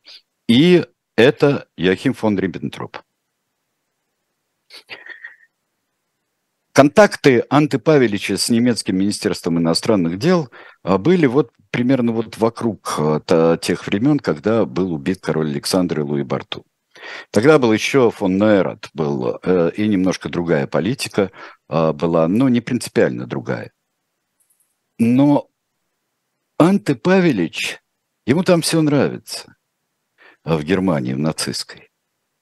[0.47, 0.85] И
[1.17, 2.99] это Яхим фон Риббентроп.
[6.73, 10.49] Контакты Анты Павелича с немецким министерством иностранных дел
[10.83, 16.03] а, были вот примерно вот вокруг а, тех времен, когда был убит король Александр и
[16.03, 16.65] Луи Барту.
[17.31, 21.31] Тогда был еще фон Нейрат, был, э, и немножко другая политика
[21.67, 23.71] а, была, но не принципиально другая.
[24.97, 25.49] Но
[26.57, 27.79] Анте Павелич,
[28.25, 29.55] ему там все нравится
[30.43, 31.89] в Германии, в нацистской.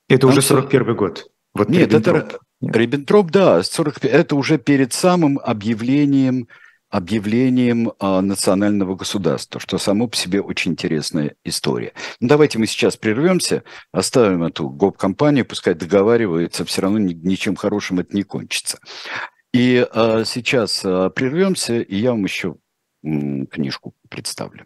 [0.09, 1.31] Это там уже 41 год.
[1.53, 6.47] Вот Нет, это Риббентроп, да, 40, это уже перед самым объявлением,
[6.89, 11.93] объявлением а, национального государства, что само по себе очень интересная история.
[12.19, 17.99] Ну, давайте мы сейчас прервемся, оставим эту гоп-компанию, пускай договаривается, все равно ни, ничем хорошим
[17.99, 18.79] это не кончится.
[19.53, 22.55] И а, сейчас а, прервемся, и я вам еще
[23.03, 24.65] м, книжку представлю.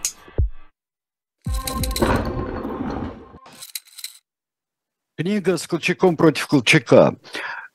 [5.21, 7.15] Книга с Колчаком против Колчака.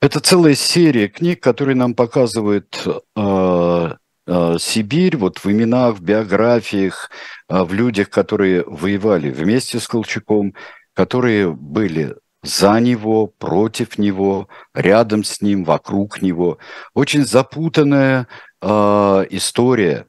[0.01, 3.91] Это целая серия книг, которые нам показывают э,
[4.27, 7.09] э, Сибирь вот в именах, в биографиях,
[7.49, 10.55] э, в людях, которые воевали вместе с Колчаком,
[10.93, 16.59] которые были за него, против него, рядом с ним, вокруг него.
[16.95, 18.27] Очень запутанная
[18.61, 18.67] э,
[19.31, 20.07] история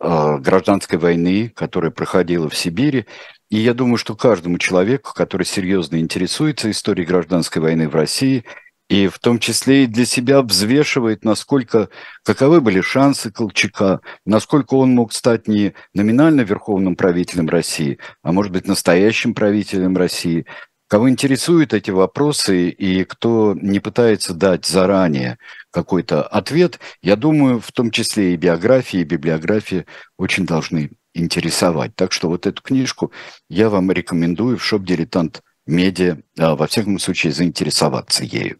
[0.00, 3.06] э, гражданской войны, которая проходила в Сибири.
[3.50, 8.44] И я думаю, что каждому человеку, который серьезно интересуется историей гражданской войны в России,
[8.88, 11.88] и в том числе и для себя взвешивает, насколько,
[12.24, 18.52] каковы были шансы Колчака, насколько он мог стать не номинально верховным правителем России, а может
[18.52, 20.46] быть настоящим правителем России.
[20.88, 25.38] Кого интересуют эти вопросы и кто не пытается дать заранее
[25.70, 29.86] какой-то ответ, я думаю, в том числе и биографии, и библиографии
[30.18, 31.94] очень должны интересовать.
[31.96, 33.12] Так что вот эту книжку
[33.48, 38.58] я вам рекомендую в шоп-дилетант медиа, а, во всяком случае, заинтересоваться ею.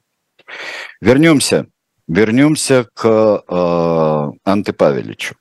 [1.00, 1.66] Вернемся,
[2.08, 5.36] вернемся к э, Анте Павеличу.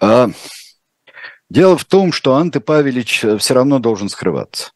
[0.00, 0.30] А,
[1.50, 4.70] дело в том, что Анте Павелич э, все равно должен скрываться.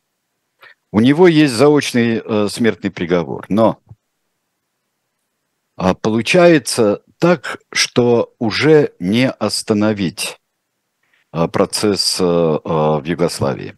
[0.91, 3.79] У него есть заочный э, смертный приговор, но
[5.77, 10.46] а, получается так, что уже не остановить Э,
[11.49, 13.77] процесс э, э, в Югославии.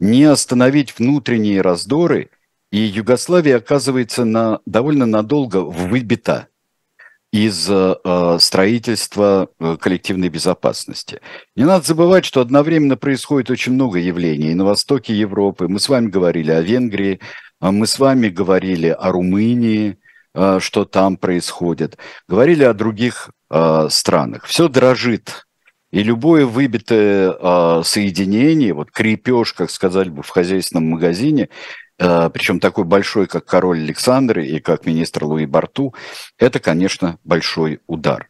[0.00, 2.30] Не остановить внутренние раздоры,
[2.72, 6.48] и Югославия оказывается на, довольно надолго выбита
[7.32, 7.68] из
[8.40, 9.48] строительства
[9.80, 11.20] коллективной безопасности.
[11.56, 15.66] Не надо забывать, что одновременно происходит очень много явлений и на востоке Европы.
[15.66, 17.20] Мы с вами говорили о Венгрии,
[17.60, 19.98] мы с вами говорили о Румынии,
[20.58, 23.30] что там происходит, говорили о других
[23.88, 24.44] странах.
[24.44, 25.46] Все дрожит
[25.94, 31.50] и любое выбитое э, соединение, вот крепеж, как сказали бы в хозяйственном магазине,
[32.00, 35.94] э, причем такой большой, как король Александр и как министр Луи Барту,
[36.36, 38.28] это, конечно, большой удар.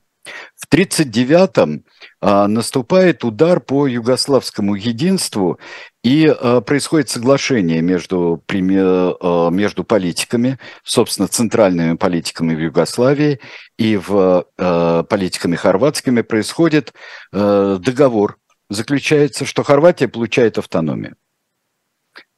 [0.56, 1.84] В 1939-м
[2.20, 5.60] а, наступает удар по югославскому единству,
[6.02, 13.40] и а, происходит соглашение между, а, между политиками, собственно, центральными политиками в Югославии
[13.78, 16.92] и в а, политиками хорватскими происходит
[17.32, 18.38] а, договор.
[18.70, 21.16] Заключается, что Хорватия получает автономию.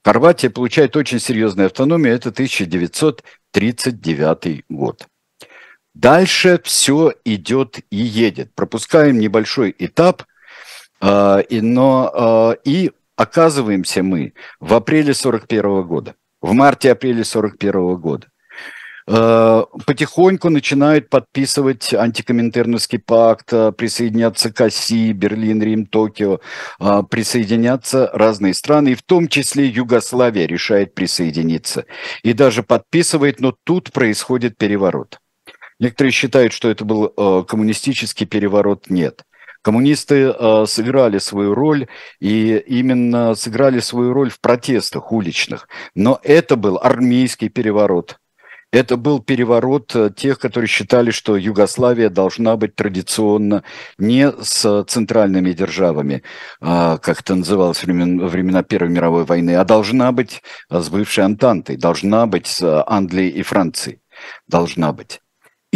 [0.05, 5.09] Хорватия получает очень серьезную автономию, это 1939 год.
[5.97, 8.55] Дальше все идет и едет.
[8.55, 10.25] Пропускаем небольшой этап.
[11.01, 18.27] А, и, но, а, и оказываемся мы в апреле 41 года, в марте-апреле 41 года.
[19.09, 26.41] А, потихоньку начинают подписывать антикоминтерновский пакт, присоединяться к оси, Берлин, Рим, Токио,
[27.09, 31.87] присоединяться разные страны, и в том числе Югославия решает присоединиться.
[32.23, 35.21] И даже подписывает, но тут происходит переворот.
[35.79, 37.09] Некоторые считают, что это был
[37.45, 38.89] коммунистический переворот.
[38.89, 39.25] Нет.
[39.67, 41.89] Коммунисты э, сыграли свою роль,
[42.21, 45.67] и именно сыграли свою роль в протестах уличных.
[45.97, 48.21] Но это был армейский переворот.
[48.71, 53.65] Это был переворот э, тех, которые считали, что Югославия должна быть традиционно
[53.99, 56.23] не с центральными державами,
[56.61, 61.25] э, как это называлось во времена, времена Первой мировой войны, а должна быть с бывшей
[61.25, 63.99] Антантой, должна быть с Англией и Францией.
[64.47, 65.21] Должна быть.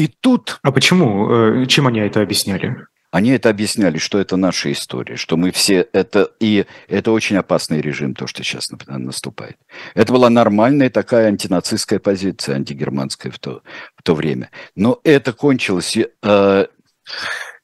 [0.00, 0.60] И тут...
[0.62, 1.30] А почему?
[1.30, 2.74] Э, чем они это объясняли?
[3.10, 6.30] Они это объясняли, что это наша история, что мы все это...
[6.40, 9.58] И это очень опасный режим, то, что сейчас наступает.
[9.94, 13.60] Это была нормальная такая антинацистская позиция, антигерманская в то,
[13.94, 14.50] в то время.
[14.74, 15.98] Но это кончилось...
[16.22, 16.66] Э,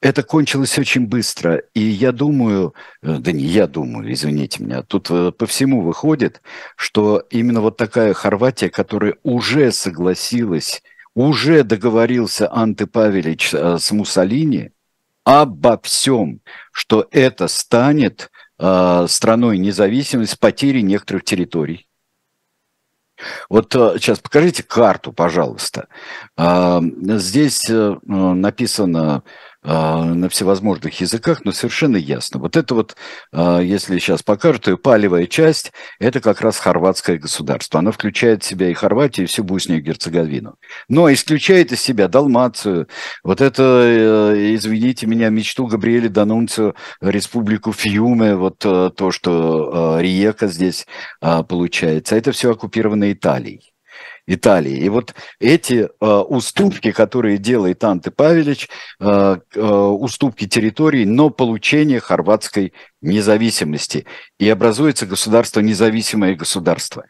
[0.02, 5.08] это кончилось очень быстро, и я думаю, э, да не я думаю, извините меня, тут
[5.08, 6.42] по всему выходит,
[6.76, 10.82] что именно вот такая Хорватия, которая уже согласилась,
[11.16, 14.70] уже договорился Анте Павелич э, с Муссолини–
[15.24, 21.88] обо всем, что это станет э, страной независимой с потерей некоторых территорий.
[23.48, 25.88] Вот э, сейчас покажите карту, пожалуйста.
[26.38, 29.24] Здесь написано
[29.66, 32.40] на всевозможных языках, но совершенно ясно.
[32.40, 32.96] Вот это вот,
[33.32, 37.80] а, если сейчас покажут, ее палевая часть, это как раз хорватское государство.
[37.80, 40.54] Оно включает в себя и Хорватию, и всю Боснию и Герцеговину.
[40.88, 42.88] Но исключает из себя Далмацию,
[43.24, 50.02] вот это, э, извините меня, мечту Габриэля Данунцио, республику Фьюме, вот э, то, что э,
[50.02, 50.86] Риека здесь
[51.20, 52.16] а, получается.
[52.16, 53.75] Это все оккупировано Италией.
[54.26, 54.78] Италии.
[54.78, 58.68] И вот эти э, уступки, которые делает Анте Павелич,
[59.00, 64.06] э, э, уступки территорий, но получение хорватской независимости.
[64.38, 67.04] И образуется государство, независимое государство.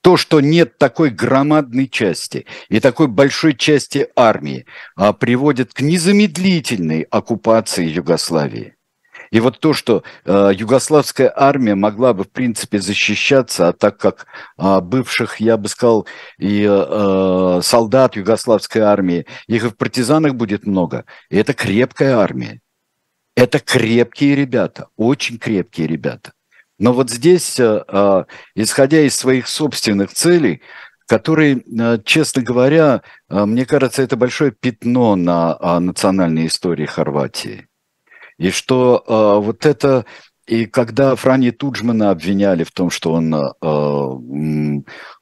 [0.00, 4.64] То, что нет такой громадной части и такой большой части армии,
[4.96, 8.76] э, приводит к незамедлительной оккупации Югославии.
[9.30, 14.26] И вот то, что э, югославская армия могла бы, в принципе, защищаться, а так как
[14.58, 16.06] э, бывших, я бы сказал,
[16.38, 22.60] и э, солдат югославской армии, их и в партизанах будет много, и это крепкая армия.
[23.36, 26.32] Это крепкие ребята, очень крепкие ребята.
[26.78, 28.24] Но вот здесь, э, э,
[28.56, 30.62] исходя из своих собственных целей,
[31.06, 37.69] которые, э, честно говоря, э, мне кажется, это большое пятно на э, национальной истории Хорватии.
[38.40, 40.06] И что э, вот это
[40.46, 43.38] и когда Франи Туджмана обвиняли в том, что он э,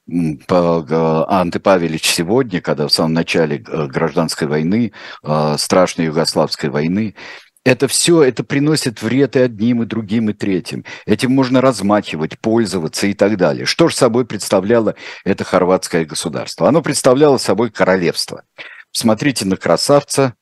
[0.09, 4.93] э, Анте Павелич сегодня, когда в самом начале э, гражданской войны,
[5.25, 7.17] э, страшной югославской войны,
[7.65, 10.85] это все, это приносит вред и одним, и другим, и третьим.
[11.05, 13.67] Этим можно размахивать, пользоваться и так далее.
[13.67, 16.69] Что же собой представляло это хорватское государство?
[16.69, 18.45] Оно представляло собой королевство.
[18.93, 20.35] Смотрите на красавца,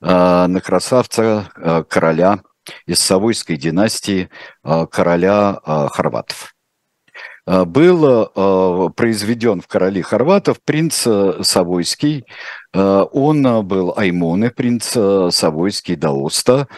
[0.00, 2.40] на красавца э, короля
[2.86, 4.28] из Савойской династии,
[4.64, 6.54] э, короля хорватов.
[7.46, 11.08] Был произведен в короли хорватов принц
[11.40, 12.26] Савойский,
[12.74, 16.68] он был Аймоне, принц Савойский Даоста,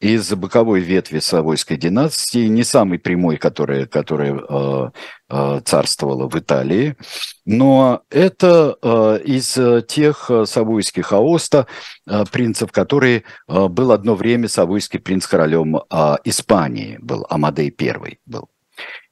[0.00, 4.90] из боковой ветви Савойской династии, не самой прямой, которая, которая э,
[5.28, 6.96] э, царствовала в Италии,
[7.44, 11.66] но это э, из тех савойских аоста,
[12.06, 18.18] э, принцев, который э, был одно время савойский принц королем э, Испании, был Амадей I
[18.24, 18.48] был.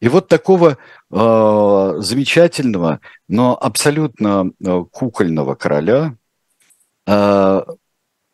[0.01, 0.79] И вот такого
[1.11, 6.15] э, замечательного, но абсолютно э, кукольного короля
[7.07, 7.63] э,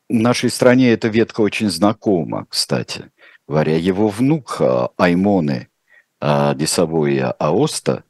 [0.08, 3.10] нашей стране эта ветка очень знакома, кстати
[3.46, 3.76] говоря.
[3.76, 4.60] Его внук
[4.96, 5.68] Аймоны
[6.20, 8.04] а, Десовоя Аоста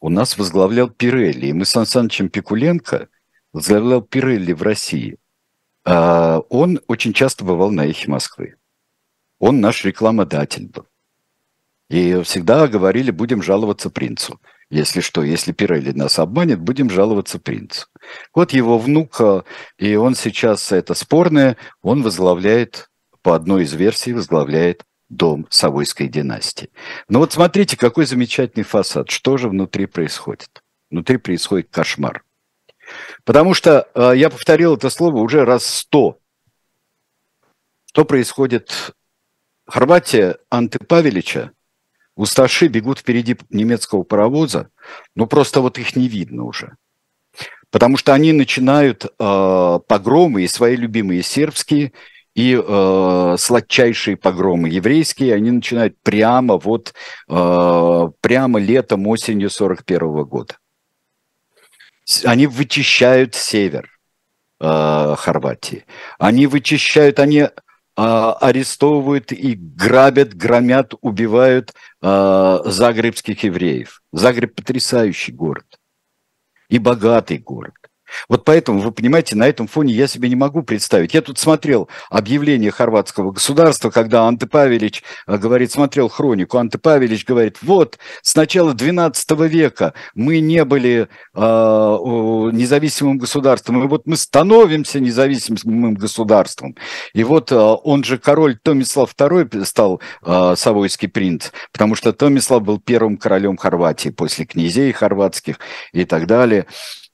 [0.00, 1.46] у нас возглавлял Пирелли.
[1.46, 3.08] И мы с Сан Санычем Пикуленко
[3.52, 5.18] возглавлял Пирелли в России.
[5.84, 8.56] А, он очень часто бывал на эхе Москвы.
[9.38, 10.86] Он наш рекламодатель был.
[11.90, 14.40] И всегда говорили, будем жаловаться принцу.
[14.70, 17.86] Если что, если Пирелли нас обманет, будем жаловаться принцу.
[18.34, 19.20] Вот его внук,
[19.78, 22.90] и он сейчас, это спорное, он возглавляет,
[23.22, 26.70] по одной из версий, возглавляет дом Савойской династии.
[27.08, 29.10] Но вот смотрите, какой замечательный фасад.
[29.10, 30.62] Что же внутри происходит?
[30.90, 32.24] Внутри происходит кошмар.
[33.24, 36.18] Потому что, э, я повторил это слово уже раз сто.
[37.86, 38.94] Что происходит
[39.66, 41.52] Хорватия Анты Павелича,
[42.16, 44.68] усташи бегут впереди немецкого паровоза,
[45.14, 46.76] но просто вот их не видно уже.
[47.70, 49.08] Потому что они начинают э,
[49.88, 51.92] погромы и свои любимые сербские,
[52.34, 56.94] и э, сладчайшие погромы еврейские, они начинают прямо вот,
[57.28, 60.56] э, прямо летом, осенью 41 года.
[62.24, 63.88] Они вычищают север
[64.60, 65.84] э, Хорватии.
[66.18, 67.48] Они вычищают, они
[67.96, 68.02] э,
[68.40, 74.02] арестовывают и грабят, громят, убивают э, загребских евреев.
[74.12, 75.78] Загреб потрясающий город
[76.68, 77.74] и богатый город.
[78.28, 81.14] Вот поэтому, вы понимаете, на этом фоне я себе не могу представить.
[81.14, 87.24] Я тут смотрел объявление хорватского государства, когда Анте Павелич э, говорит, смотрел хронику, Анте Павелич
[87.24, 94.16] говорит, вот, с начала 12 века мы не были э, независимым государством, и вот мы
[94.16, 96.76] становимся независимым государством.
[97.12, 102.62] И вот э, он же король Томислав II стал э, Савойский принц, потому что Томислав
[102.62, 105.58] был первым королем Хорватии после князей хорватских
[105.92, 106.66] и так далее.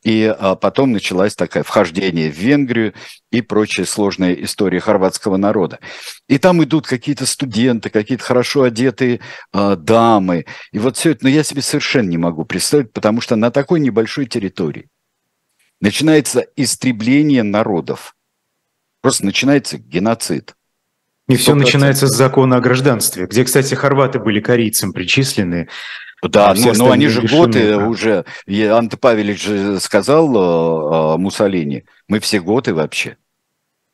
[0.03, 2.95] И а, потом началась такая вхождение в Венгрию
[3.31, 5.79] и прочая сложная история хорватского народа.
[6.27, 9.21] И там идут какие-то студенты, какие-то хорошо одетые
[9.53, 10.47] а, дамы.
[10.73, 13.81] И вот все это, но я себе совершенно не могу представить, потому что на такой
[13.81, 14.89] небольшой территории
[15.81, 18.15] начинается истребление народов.
[19.03, 20.55] Просто начинается геноцид.
[21.29, 25.69] И все начинается с закона о гражданстве, где, кстати, хорваты были корейцам причислены.
[26.23, 27.87] Да, а ну, но они же лишены, годы да.
[27.87, 33.17] уже, Анте Павелич же сказал э, Муссолини, мы все годы вообще.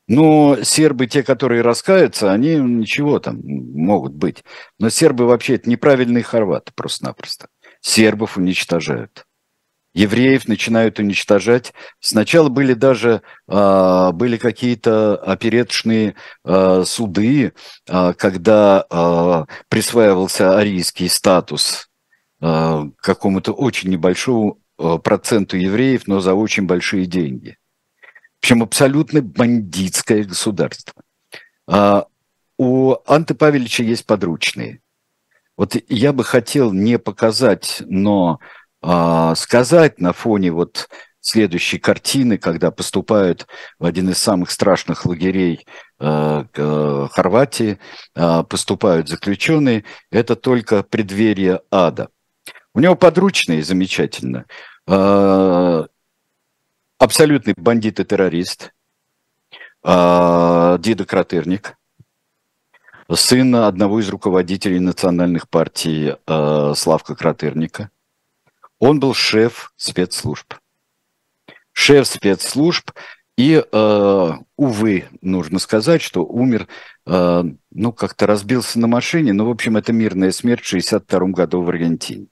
[0.09, 4.45] Но сербы, те, которые раскаются, они ничего там могут быть.
[4.79, 7.49] Но сербы вообще это неправильные хорваты просто-напросто.
[7.81, 9.25] Сербов уничтожают.
[9.95, 11.73] Евреев начинают уничтожать.
[12.01, 16.15] Сначала были даже э, были какие-то опереточные
[16.45, 17.55] э, суды,
[17.89, 21.89] э, когда э, присваивался арийский статус
[22.41, 27.57] Э, какому-то очень небольшому э, проценту евреев, но за очень большие деньги.
[28.37, 31.03] В общем, абсолютно бандитское государство.
[31.67, 32.07] А
[32.59, 34.81] у Анты Павелича есть подручные.
[35.57, 38.39] Вот я бы хотел не показать, но
[38.83, 40.89] а, сказать на фоне вот
[41.21, 43.47] следующей картины, когда поступают
[43.79, 45.67] в один из самых страшных лагерей
[45.99, 46.45] э,
[47.11, 47.79] Хорватии,
[48.15, 52.11] э, поступают заключенные, это только преддверие ада.
[52.77, 54.45] У него подручные замечательно.
[54.87, 55.87] А,
[56.99, 58.75] абсолютный бандит и террорист.
[59.83, 61.79] А, Дида Кратырник.
[63.11, 67.89] Сын одного из руководителей национальных партий а, Славка Кратырника.
[68.79, 70.53] Он был шеф спецслужб.
[71.73, 72.91] Шеф спецслужб
[73.39, 73.63] и,
[74.57, 76.69] увы, нужно сказать, что умер,
[77.05, 81.69] ну, как-то разбился на машине, но, в общем, это мирная смерть в 1962 году в
[81.69, 82.29] Аргентине.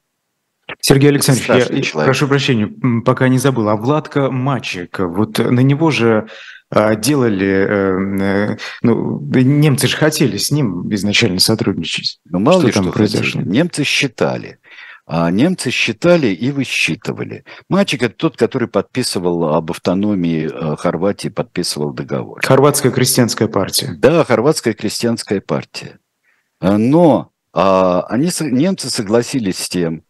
[0.80, 1.92] Сергей Александрович, я человек.
[1.92, 2.72] прошу прощения,
[3.04, 6.28] пока не забыл, а Владка Мачек, вот на него же
[6.70, 12.18] а, делали, э, э, ну, немцы же хотели с ним изначально сотрудничать.
[12.24, 13.40] Ну, мало что ли там что произошло?
[13.40, 13.56] Хотели.
[13.56, 14.58] Немцы считали.
[15.06, 17.44] А немцы считали и высчитывали.
[17.68, 22.40] Мачек– это тот, который подписывал об автономии э, Хорватии, подписывал договор.
[22.42, 23.94] Хорватская крестьянская партия.
[23.98, 25.98] Да, Хорватская крестьянская партия.
[26.60, 30.02] Но а, они, немцы согласились с тем,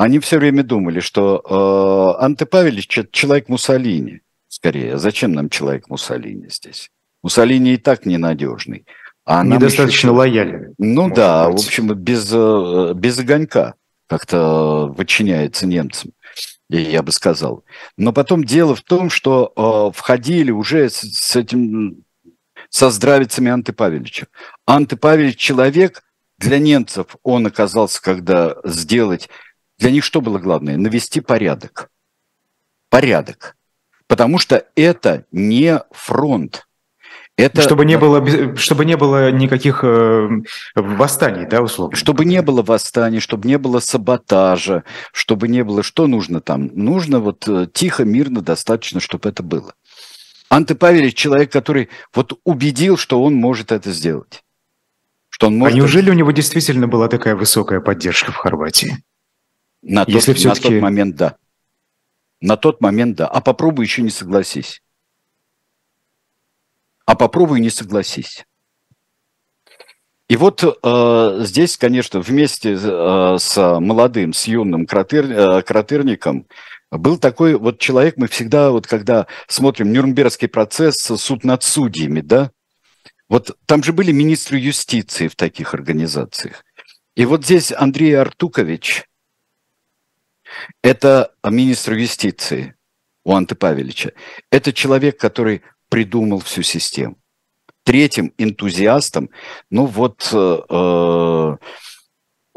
[0.00, 4.96] они все время думали, что э, Анте Павелич– человек Муссолини, скорее.
[4.96, 6.90] Зачем нам человек Муссолини здесь?
[7.22, 8.86] Муссолини и так ненадежный.
[9.26, 10.16] А Недостаточно еще...
[10.16, 10.74] лояльный.
[10.78, 11.62] Ну да, быть.
[11.62, 13.74] в общем, без, э, без огонька
[14.06, 16.12] как-то подчиняется немцам,
[16.70, 17.62] я бы сказал.
[17.98, 22.04] Но потом дело в том, что э, входили уже с, с этим,
[22.70, 24.28] со здравицами Анты Павелича.
[24.64, 26.02] Анты Павелич человек,
[26.38, 29.28] для немцев он оказался, когда сделать
[29.80, 30.76] для них что было главное?
[30.76, 31.90] Навести порядок.
[32.90, 33.56] Порядок.
[34.06, 36.66] Потому что это не фронт.
[37.36, 37.62] Это...
[37.62, 40.28] Чтобы, не было, чтобы не было никаких э,
[40.74, 41.96] восстаний, да, условно?
[41.96, 45.82] Чтобы не было восстаний, чтобы не было саботажа, чтобы не было...
[45.82, 46.70] Что нужно там?
[46.74, 49.72] Нужно вот э, тихо, мирно, достаточно, чтобы это было.
[50.50, 54.44] Анте Павелич человек, который вот убедил, что он может это сделать.
[55.30, 59.02] Что он может а неужели у него действительно была такая высокая поддержка в Хорватии?
[59.82, 61.36] На, Если тот, на тот момент да.
[62.40, 63.26] На тот момент да.
[63.26, 64.82] А попробуй еще не согласись.
[67.06, 68.44] А попробуй не согласись.
[70.28, 76.46] И вот э, здесь, конечно, вместе э, с молодым, с юным кратер, э, кратырником
[76.92, 82.52] был такой вот человек, мы всегда, вот когда смотрим Нюрнбергский процесс, суд над судьями, да,
[83.28, 86.64] Вот там же были министры юстиции в таких организациях.
[87.16, 89.09] И вот здесь Андрей Артукович,
[90.82, 92.74] это министр юстиции
[93.24, 94.12] у Анты Павелича.
[94.50, 97.16] Это человек, который придумал всю систему.
[97.84, 99.30] Третьим энтузиастом,
[99.70, 101.56] ну вот э,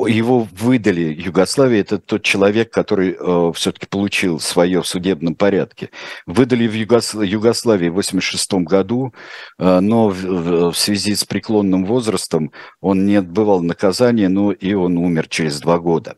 [0.07, 5.89] его выдали Югославии, это тот человек, который э, все-таки получил свое в судебном порядке.
[6.25, 7.13] Выдали в Югос...
[7.13, 9.13] Югославии в 1986 году,
[9.59, 14.97] э, но в, в связи с преклонным возрастом он не отбывал наказание, но и он
[14.97, 16.15] умер через два года.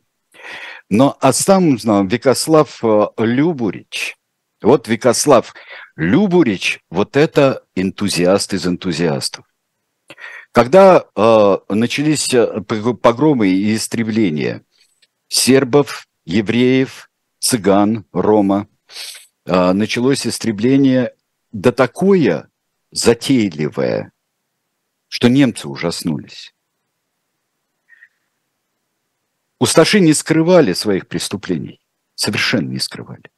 [0.88, 1.76] Но а сам
[2.06, 4.16] Викослав э, Любурич,
[4.62, 5.54] вот Викослав
[5.96, 9.44] Любурич, вот это энтузиаст из энтузиастов.
[10.52, 14.64] Когда э, начались э, погромы и истребления
[15.28, 17.10] сербов, евреев,
[17.40, 18.68] цыган, рома,
[19.44, 21.14] э, началось истребление
[21.52, 22.48] да такое
[22.90, 24.12] затейливое,
[25.08, 26.54] что немцы ужаснулись.
[29.58, 31.80] Усташи не скрывали своих преступлений,
[32.14, 33.30] совершенно не скрывали.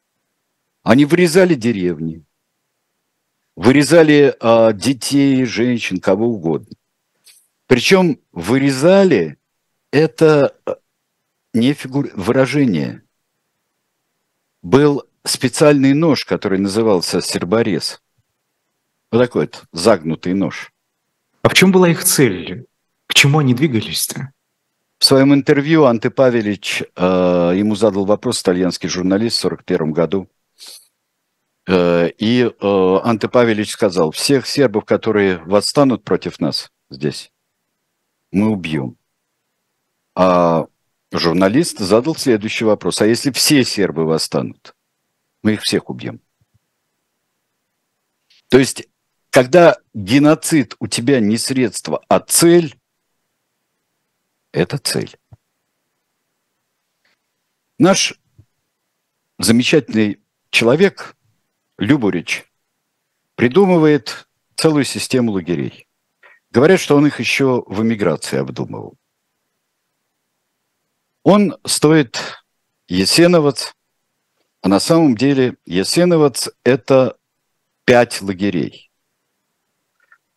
[0.82, 2.24] Они вырезали деревни,
[3.54, 6.74] вырезали э, детей, женщин, кого угодно.
[7.66, 9.38] Причем вырезали
[9.92, 10.74] это э,
[11.54, 12.10] не фигур...
[12.14, 13.02] выражение.
[14.62, 18.02] Был специальный нож, который назывался серборез.
[19.12, 20.72] Вот такой вот загнутый нож.
[21.42, 22.66] А в чем была их цель?
[23.06, 24.32] К чему они двигались-то?
[24.98, 30.28] В своем интервью Анте Павелич, э, ему задал вопрос итальянский журналист в 1941 году.
[31.68, 37.30] Э, и э, Анте Павелич сказал, всех сербов, которые восстанут против нас здесь,
[38.32, 38.96] мы убьем.
[40.16, 40.66] А
[41.12, 43.00] журналист задал следующий вопрос.
[43.00, 44.74] А если все сербы восстанут?
[45.44, 46.20] Мы их всех убьем.
[48.48, 48.88] То есть,
[49.30, 52.74] когда геноцид у тебя не средство, а цель,
[54.58, 55.16] это цель.
[57.78, 58.14] Наш
[59.38, 61.16] замечательный человек,
[61.78, 62.44] Любурич,
[63.36, 65.86] придумывает целую систему лагерей.
[66.50, 68.96] Говорят, что он их еще в эмиграции обдумывал.
[71.22, 72.18] Он стоит
[72.88, 73.74] Есеновец,
[74.62, 77.16] а на самом деле Есеновец– это
[77.84, 78.90] пять лагерей.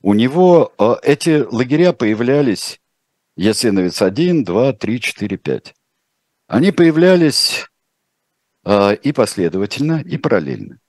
[0.02, 2.81] У него э, эти лагеря появлялись,
[3.36, 5.76] Есеновец 1, 2, 3, 4, 5.
[6.48, 7.66] Они появлялись
[8.66, 10.80] э, и последовательно, и параллельно.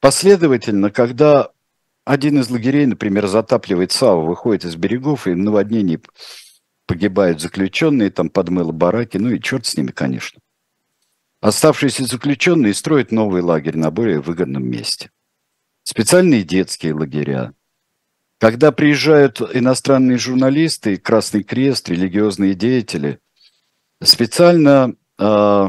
[0.00, 1.50] Последовательно, когда
[2.04, 6.00] один из лагерей, например, затапливает САУ, выходит из берегов, и наводнение
[6.86, 10.40] погибают заключенные, там подмыло бараки, ну и черт с ними, конечно.
[11.40, 15.10] Оставшиеся заключенные строят новый лагерь на более выгодном месте.
[15.82, 17.52] Специальные детские лагеря.
[18.44, 23.18] Когда приезжают иностранные журналисты, Красный Крест, религиозные деятели,
[24.02, 25.68] специально э,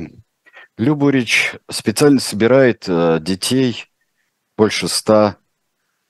[0.78, 3.86] Любурич специально собирает э, детей,
[4.58, 5.38] больше ста,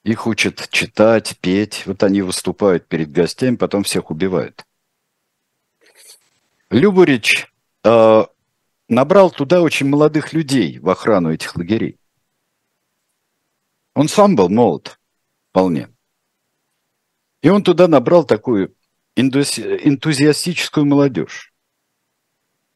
[0.03, 1.84] их учат читать, петь.
[1.86, 4.66] Вот они выступают перед гостями, потом всех убивают.
[6.72, 7.45] Любурич
[7.84, 8.26] э,
[8.89, 11.99] набрал туда очень молодых людей в охрану этих лагерей.
[13.93, 14.99] Он сам был молод,
[15.51, 15.89] вполне.
[17.46, 18.76] И он туда набрал такую
[19.16, 21.54] энтузиастическую молодежь.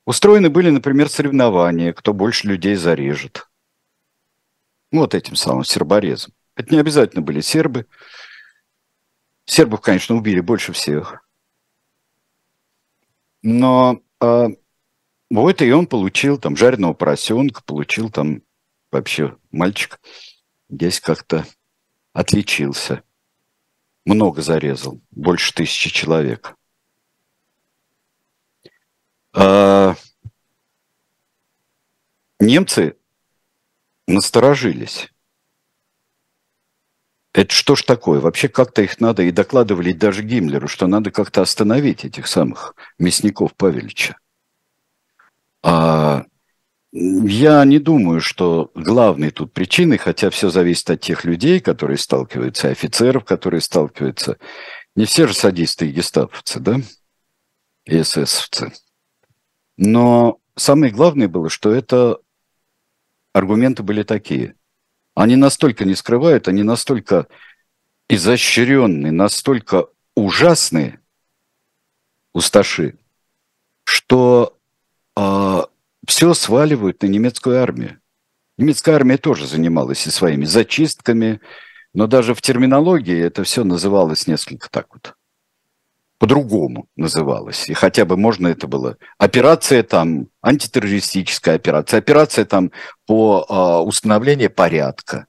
[0.06, 3.50] Устроены были, например, соревнования, кто больше людей зарежет.
[4.92, 6.36] Вот этим самым серборезом.
[6.54, 7.88] Это не обязательно были сербы.
[9.46, 11.28] Сербов, конечно, убили больше всех.
[13.42, 14.50] Но э,
[15.32, 18.44] вот и он получил там жареного поросенка, получил там
[18.92, 20.00] вообще мальчик
[20.70, 21.48] здесь как-то
[22.14, 23.02] отличился.
[24.10, 26.56] Много зарезал, больше тысячи человек.
[29.34, 29.94] А,
[32.40, 32.98] немцы
[34.08, 35.14] насторожились.
[37.34, 38.20] Это что ж такое?
[38.20, 43.54] Вообще как-то их надо, и докладывали даже Гиммлеру, что надо как-то остановить этих самых мясников
[43.54, 44.18] Павелича.
[45.62, 46.26] А
[46.92, 52.70] я не думаю, что главной тут причиной, хотя все зависит от тех людей, которые сталкиваются,
[52.70, 54.38] офицеров, которые сталкиваются.
[54.96, 56.78] Не все же садисты и гестаповцы, да?
[57.86, 58.74] И эсэсовцы.
[59.78, 62.20] Но самое главное было, что это
[63.34, 64.56] аргументы были такие.
[65.14, 67.28] Они настолько не скрывают, они настолько
[68.10, 71.00] изощренные, настолько ужасные,
[72.34, 72.98] усташи,
[73.84, 74.58] что
[75.16, 75.60] э,
[76.10, 78.00] все сваливают на немецкую армию.
[78.58, 81.40] Немецкая армия тоже занималась и своими зачистками,
[81.94, 85.16] Но даже в терминологии это все называлось несколько так вот
[86.18, 87.70] по-другому называлось.
[87.70, 88.98] И хотя бы можно это было.
[89.18, 92.72] Операция там, антитеррористическая операция, операция там
[93.06, 95.28] по э, установлению порядка.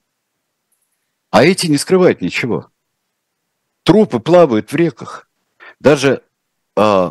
[1.31, 2.70] А эти не скрывают ничего.
[3.85, 5.28] Трупы плавают в реках.
[5.78, 6.22] Даже
[6.76, 7.11] э,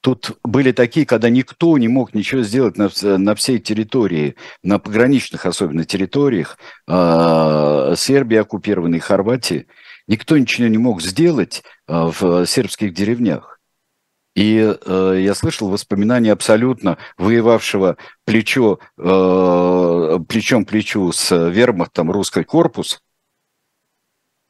[0.00, 5.46] тут были такие, когда никто не мог ничего сделать на, на всей территории, на пограничных
[5.46, 9.66] особенно территориях э, Сербии оккупированной, Хорватии–
[10.06, 13.60] Никто ничего не мог сделать а, в сербских деревнях.
[14.34, 23.02] И э, я слышал воспоминания абсолютно воевавшего плечо, э, плечом плечу с вермахтом русский корпус.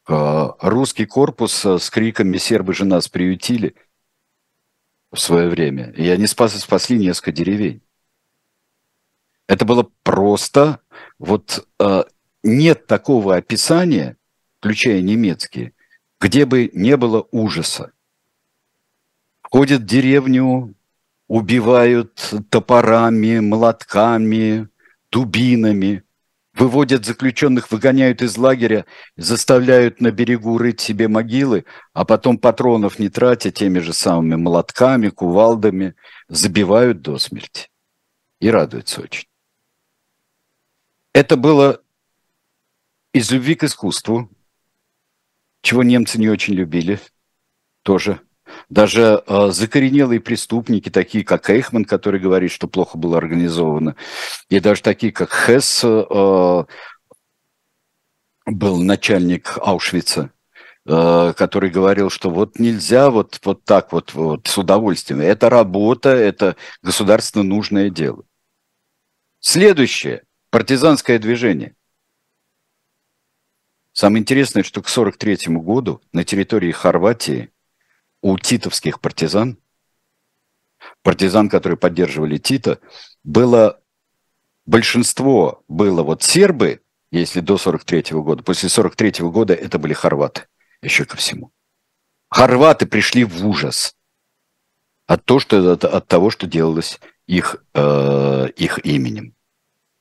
[0.09, 3.75] Э, русский корпус с криками «Сербы же нас приютили»
[5.13, 5.91] в свое время.
[5.93, 7.83] И они спас, спасли несколько деревень.
[9.47, 10.81] Это было просто...
[11.19, 12.05] Вот э,
[12.43, 14.17] нет такого описания–
[14.63, 15.73] включая немецкие,
[16.21, 17.91] где бы не было ужаса.
[19.43, 20.77] Входят в деревню,
[21.27, 24.69] убивают топорами, молотками,
[25.11, 26.05] дубинами,
[26.55, 28.85] выводят заключенных, выгоняют из лагеря,
[29.17, 35.09] заставляют на берегу рыть себе могилы, а потом патронов не тратя теми же самыми молотками,
[35.09, 35.95] кувалдами,
[36.29, 37.69] забивают до смерти.
[38.41, 39.27] И радуются очень.
[41.15, 41.83] Это было
[43.13, 44.31] из любви к искусству,
[45.63, 47.01] чего немцы не очень любили
[47.83, 48.21] тоже.
[48.69, 53.97] Даже э, закоренелые преступники, такие как Эйхман, который говорит, что плохо было организовано,
[54.49, 56.65] и даже такие как Хесс, э,
[58.47, 60.31] был начальник Аушвица,
[60.87, 65.21] э, который говорил, что вот нельзя вот, вот так вот, вот с удовольствием.
[65.21, 68.25] Это работа, это государственно нужное дело.
[69.41, 70.25] Следующее.
[70.51, 71.75] Партизанское движение.
[73.93, 77.52] Самое интересное, что к 1943 году на территории Хорватии
[78.23, 79.59] у титовских партизан,
[81.03, 82.79] партизан, которые поддерживали Тита,
[83.23, 83.81] было
[84.65, 90.47] большинство было вот сербы, если до 43 года, после 43 года это были хорваты,
[90.81, 91.53] еще ко всему.
[92.31, 93.95] Хорваты пришли в ужас
[95.07, 99.35] от, того, что, от, от того, что делалось их, э, их именем.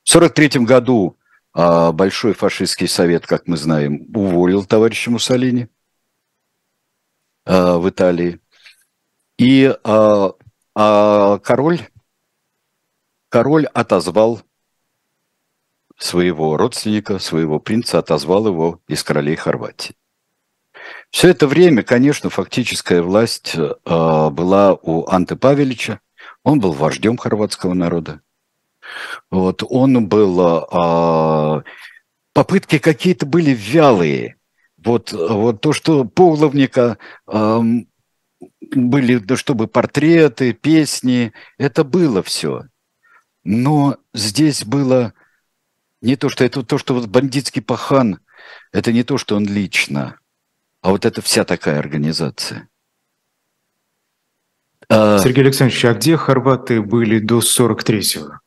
[0.04, 1.18] В 43 году
[1.54, 5.68] а Большой фашистский совет, как мы знаем, уволил товарища Муссолини
[7.44, 8.40] а, в Италии.
[9.38, 10.32] И а,
[10.74, 11.80] а король,
[13.28, 14.40] король отозвал
[15.98, 19.94] своего родственника, своего принца, отозвал его из королей Хорватии.
[21.10, 26.00] Все это время, конечно, фактическая власть э, была у Анты Павелича.
[26.42, 28.20] Он был вождем хорватского народа.
[29.30, 31.62] Вот он был, а,
[32.32, 34.36] попытки какие-то были вялые.
[34.84, 37.62] Вот, вот то, что Павловника а,
[38.74, 42.64] были, чтобы портреты, песни, это было все.
[43.44, 45.14] Но здесь было
[46.00, 48.20] не то, что это то, что вот бандитский пахан,
[48.72, 50.18] это не то, что он лично,
[50.80, 52.68] а вот это вся такая организация.
[54.88, 58.41] А Сергей Александрович, а где хорваты были до 43-го?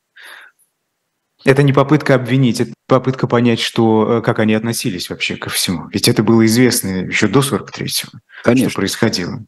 [1.45, 5.87] Это не попытка обвинить, это попытка понять, что, э, как они относились вообще ко всему.
[5.89, 8.71] Ведь это было известно еще до 43-го, Конечно.
[8.71, 9.45] что происходило.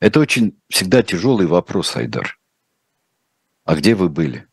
[0.00, 2.38] Это очень всегда тяжелый вопрос, Айдар.
[3.64, 4.48] А где вы были?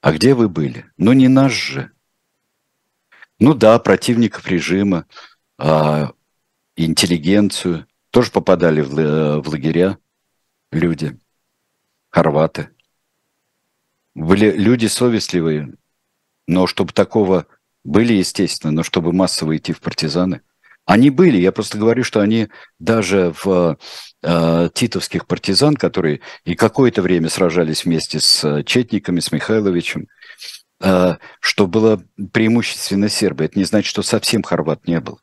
[0.00, 0.86] А где вы были?
[0.96, 1.92] Ну не наш же.
[3.38, 5.06] Ну да, противников режима,
[5.58, 6.12] а,
[6.74, 9.98] интеллигенцию тоже попадали в, э, в лагеря
[10.72, 11.16] люди
[12.10, 12.70] хорваты.
[14.14, 15.74] Были люди совестливые,
[16.46, 17.46] но чтобы такого
[17.84, 20.42] были, естественно, но чтобы массово идти в партизаны.
[20.84, 22.48] Они были, я просто говорю, что они
[22.78, 23.78] даже в
[24.22, 30.08] э, титовских партизан, которые и какое-то время сражались вместе с Четниками, с Михайловичем,
[30.82, 32.02] э, что было
[32.32, 33.44] преимущественно сербы.
[33.44, 35.20] Это не значит, что совсем хорват не был.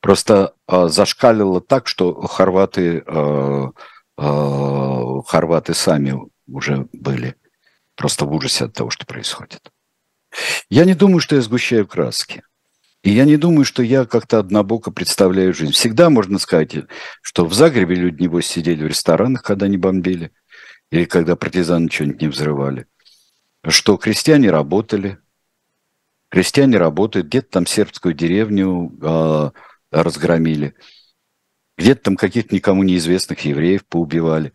[0.00, 3.70] Просто э, зашкалило так, что хорваты э, Э,
[4.18, 7.36] хорваты сами уже были
[7.94, 9.70] просто в ужасе от того, что происходит.
[10.68, 12.42] Я не думаю, что я сгущаю краски.
[13.04, 15.72] И я не думаю, что я как-то однобоко представляю жизнь.
[15.72, 16.74] Всегда можно сказать,
[17.22, 20.32] что в Загребе люди, небось, сидели в ресторанах, когда не бомбили,
[20.90, 22.86] или когда партизаны что-нибудь не взрывали.
[23.66, 25.18] Что крестьяне работали,
[26.28, 29.50] крестьяне работают, где-то там сербскую деревню э,
[29.92, 30.74] разгромили–
[31.78, 34.52] где-то там каких-то никому неизвестных евреев поубивали.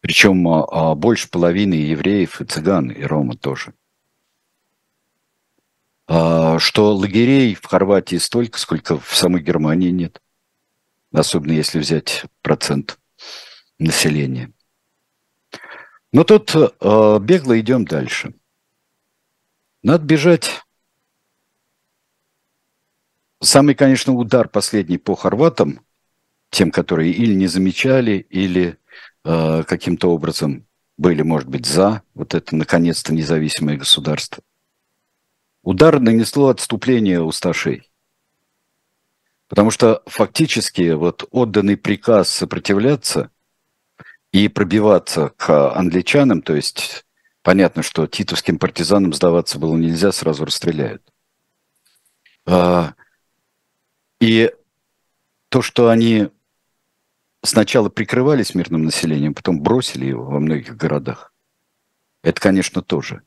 [0.00, 3.74] Причем а, больше половины евреев и цыган, и рома тоже.
[6.06, 10.20] А, что лагерей в Хорватии столько, сколько в самой Германии нет.
[11.12, 12.98] Особенно если взять процент
[13.78, 14.50] населения.
[16.10, 18.34] Но тут а, бегло идем дальше.
[19.82, 20.63] Надо бежать.
[23.44, 25.80] Самый, конечно, удар последний по хорватам,
[26.48, 28.78] тем, которые или не замечали, или
[29.22, 30.66] э, каким-то образом
[30.96, 34.42] были, может быть, за вот это, наконец-то, независимое государство.
[35.62, 37.90] Удар нанесло отступление усташей.
[39.48, 43.30] Потому что фактически вот отданный приказ сопротивляться
[44.32, 47.04] и пробиваться к англичанам, то есть
[47.42, 51.02] понятно, что титовским партизанам сдаваться было нельзя, сразу расстреляют.
[52.46, 52.94] А,
[54.24, 54.50] и
[55.50, 56.30] то, что они
[57.42, 61.30] сначала прикрывались мирным населением, потом бросили его во многих городах.
[62.22, 63.20] Это, конечно, тоже.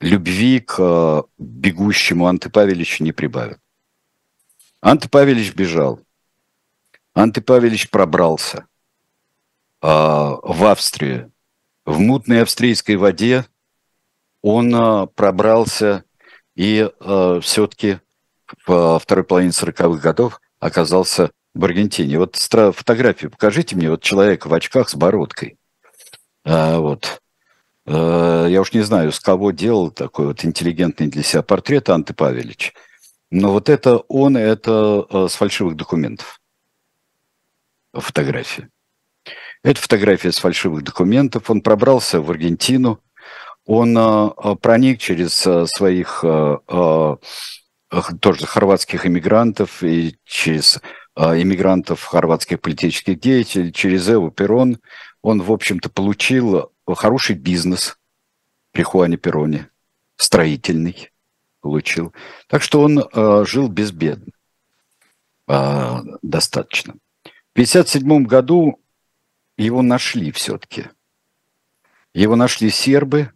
[0.00, 3.58] Любви к э, бегущему Анты Павеличу не прибавил.
[4.80, 6.00] Анты Павелич бежал.
[7.14, 8.66] Анты Павелич пробрался
[9.80, 11.32] э, в Австрию.
[11.84, 13.46] В мутной австрийской воде
[14.40, 16.04] он э, пробрался
[16.56, 16.90] и
[17.40, 18.00] все-таки
[18.66, 22.18] в второй половине 40-х годов оказался в Аргентине.
[22.18, 25.58] Вот фотографию покажите мне, вот человек в очках с бородкой.
[26.44, 27.20] А, вот.
[27.86, 32.14] А, я уж не знаю, с кого делал такой вот интеллигентный для себя портрет Анты
[32.14, 32.72] Павелич.
[33.30, 36.40] Но вот это он, это а, с фальшивых документов.
[37.92, 38.70] Фотография.
[39.62, 41.50] Это фотография с фальшивых документов.
[41.50, 43.00] Он пробрался в Аргентину.
[43.64, 45.34] Он а, проник через
[45.70, 46.24] своих
[48.20, 50.80] тоже хорватских иммигрантов и через
[51.14, 54.78] а, иммигрантов, хорватских политических деятелей, через Эву Перрон,
[55.20, 57.98] он, в общем-то, получил хороший бизнес
[58.72, 59.68] при Хуане Перроне,
[60.16, 61.10] строительный
[61.60, 62.12] получил.
[62.48, 64.32] Так что он э, жил безбедно
[66.22, 66.94] достаточно.
[67.24, 68.80] В 1957 году
[69.58, 70.86] его нашли все-таки.
[72.14, 73.32] Его нашли сербы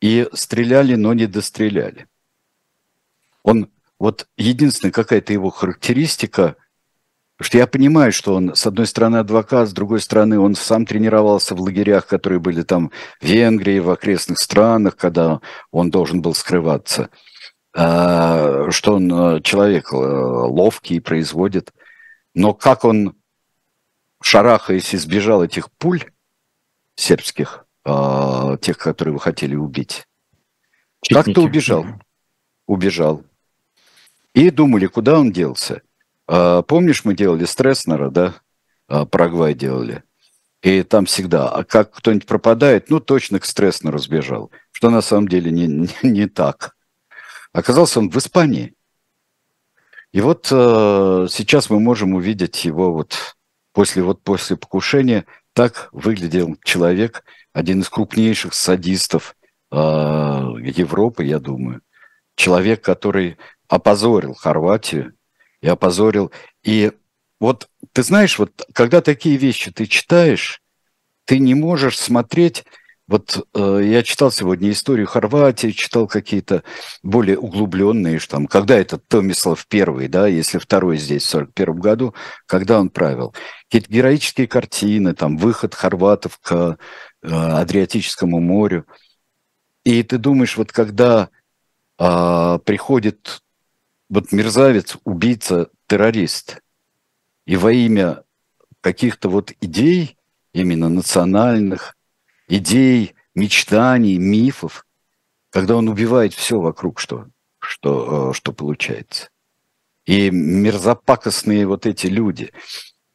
[0.00, 2.06] и стреляли, но не достреляли.
[3.44, 3.70] Он
[4.00, 6.56] вот единственная какая-то его характеристика,
[7.40, 11.54] что я понимаю, что он, с одной стороны, адвокат, с другой стороны, он сам тренировался
[11.54, 12.90] в лагерях, которые были там
[13.20, 15.40] в Венгрии, в окрестных странах, когда
[15.70, 17.10] он должен был скрываться,
[17.76, 21.72] а, что он э, человек э, ловкий, производит.
[22.34, 23.16] Но как он,
[24.22, 26.04] шарахаясь, избежал этих пуль
[26.94, 30.06] сербских, а, тех, которые вы хотели убить,
[31.08, 31.84] как-то убежал.
[32.66, 33.24] Убежал.
[34.34, 35.82] И думали, куда он делся.
[36.26, 38.34] А, помнишь, мы делали Стресснера, да?
[38.88, 40.02] А, Парагвай делали.
[40.62, 44.50] И там всегда, а как кто-нибудь пропадает, ну, точно к Стресснеру сбежал.
[44.72, 46.74] Что на самом деле не, не, не так.
[47.52, 48.74] Оказался он в Испании.
[50.12, 53.36] И вот э, сейчас мы можем увидеть его вот
[53.72, 55.26] после, вот после покушения.
[55.52, 59.36] Так выглядел человек, один из крупнейших садистов
[59.70, 61.82] э, Европы, я думаю.
[62.36, 63.36] Человек, который
[63.68, 65.14] опозорил Хорватию
[65.60, 66.30] и опозорил.
[66.62, 66.92] И
[67.40, 70.60] вот ты знаешь, вот когда такие вещи ты читаешь,
[71.24, 72.64] ты не можешь смотреть
[73.06, 76.62] вот э, я читал сегодня историю Хорватии, читал какие-то
[77.02, 82.14] более углубленные, что там, когда этот Томислав первый, да, если второй здесь в 41 году,
[82.46, 83.34] когда он правил.
[83.66, 86.78] Какие-то героические картины, там, выход хорватов к
[87.22, 88.86] э, Адриатическому морю.
[89.84, 91.28] И ты думаешь, вот когда
[91.98, 93.42] э, приходит
[94.08, 96.60] вот мерзавец, убийца, террорист,
[97.46, 98.22] и во имя
[98.80, 100.16] каких-то вот идей,
[100.52, 101.96] именно национальных,
[102.48, 104.86] идей, мечтаний, мифов,
[105.50, 107.26] когда он убивает все вокруг, что,
[107.58, 109.28] что, э, что получается.
[110.04, 112.52] И мерзопакостные вот эти люди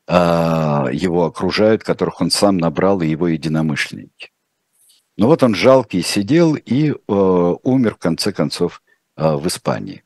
[0.08, 4.32] а, его окружают, которых он сам набрал, и его единомышленники.
[5.16, 8.82] Ну вот он жалкий сидел и э, умер, в конце концов,
[9.18, 10.04] э, в Испании.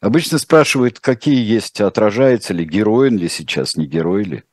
[0.00, 4.44] Обычно спрашивают, какие есть, отражается ли, герой он ли сейчас, не герой ли.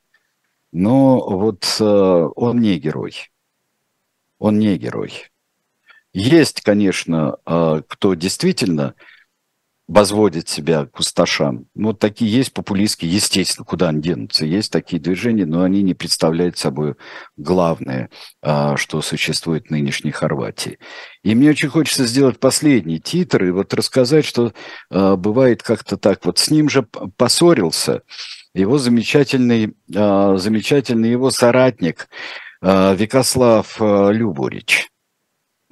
[0.72, 3.32] Но вот э, он не герой.
[4.40, 5.30] Он не герой.
[6.14, 8.96] Есть, конечно, э, кто действительно
[9.88, 11.66] возводит себя к усташам.
[11.76, 14.46] Ну, вот такие есть популистские, естественно, куда они денутся.
[14.46, 16.96] Есть такие движения, но они не представляют собой
[17.36, 18.10] главное,
[18.42, 20.80] а, что существует в нынешней Хорватии.
[21.24, 24.54] И мне очень хочется сделать последний титр и вот рассказать, что
[24.90, 26.26] а, бывает как-то так.
[26.26, 26.84] Вот с ним же
[27.18, 28.04] поссорился
[28.54, 32.08] его замечательный, а, замечательный его соратник,
[32.62, 34.93] Викослав Любурич.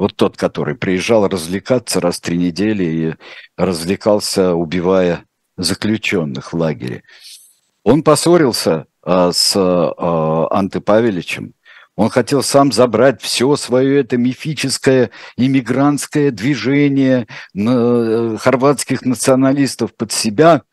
[0.02, 3.16] Вот тот, который приезжал развлекаться раз в три недели и
[3.56, 5.26] развлекался, убивая
[5.58, 7.04] заключенных в лагере.
[7.84, 11.54] Он поссорился а, с а, Анты Павеличем.
[11.96, 20.64] Он хотел сам забрать все свое это мифическое иммигрантское движение на, хорватских националистов под себя.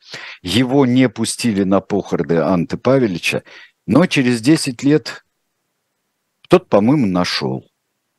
[0.41, 3.43] Его не пустили на похороны Анты Павелича,
[3.87, 5.26] но через 10 лет
[6.45, 7.66] кто-то, по-моему, нашел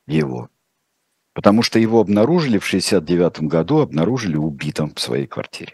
[0.05, 0.49] его.
[1.39, 5.73] Потому что его обнаружили в 69 году, обнаружили убитым в своей квартире.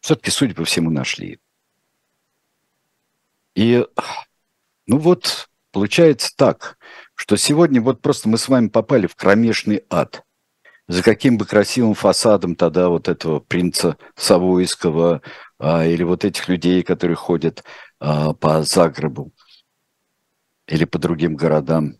[0.00, 1.38] Все-таки, судя по всему, нашли.
[3.54, 3.86] И,
[4.88, 6.78] ну вот, получается так,
[7.14, 10.24] что сегодня вот просто мы с вами попали в кромешный ад.
[10.88, 15.22] За каким бы красивым фасадом тогда вот этого принца Савойского
[15.60, 17.62] а, или вот этих людей, которые ходят
[18.00, 19.32] а, по Загребу
[20.66, 21.98] или по другим городам,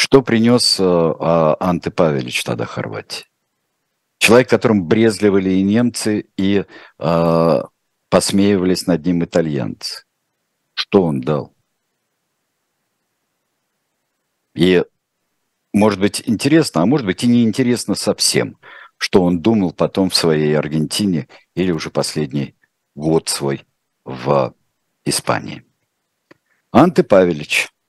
[0.00, 3.26] что принес а, а Анте Павелич тогда Хорватии?
[4.16, 6.64] Человек, которым брезгливали и немцы, и
[6.98, 7.66] а,
[8.08, 10.06] посмеивались над ним итальянцы.
[10.72, 11.54] Что он дал?
[14.54, 14.82] И
[15.74, 18.56] может быть интересно, а может быть и неинтересно совсем,
[18.96, 22.56] что он думал потом в своей Аргентине или уже последний
[22.94, 23.66] год свой
[24.06, 24.54] в
[25.04, 25.62] Испании.
[26.72, 27.68] Анте Павелич–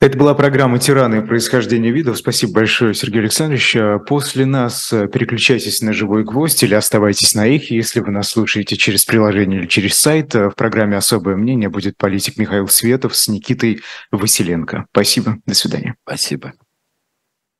[0.00, 2.18] это была программа «Тираны и происхождение видов».
[2.18, 3.74] Спасибо большое, Сергей Александрович.
[3.76, 7.72] А после нас э, переключайтесь на «Живой гвоздь» или оставайтесь на их.
[7.72, 11.96] Если вы нас слушаете через приложение или через сайт, э, в программе «Особое мнение» будет
[11.96, 13.80] политик Михаил Светов с Никитой
[14.12, 14.86] Василенко.
[14.92, 15.38] Спасибо.
[15.46, 15.96] До свидания.
[16.04, 16.52] Спасибо.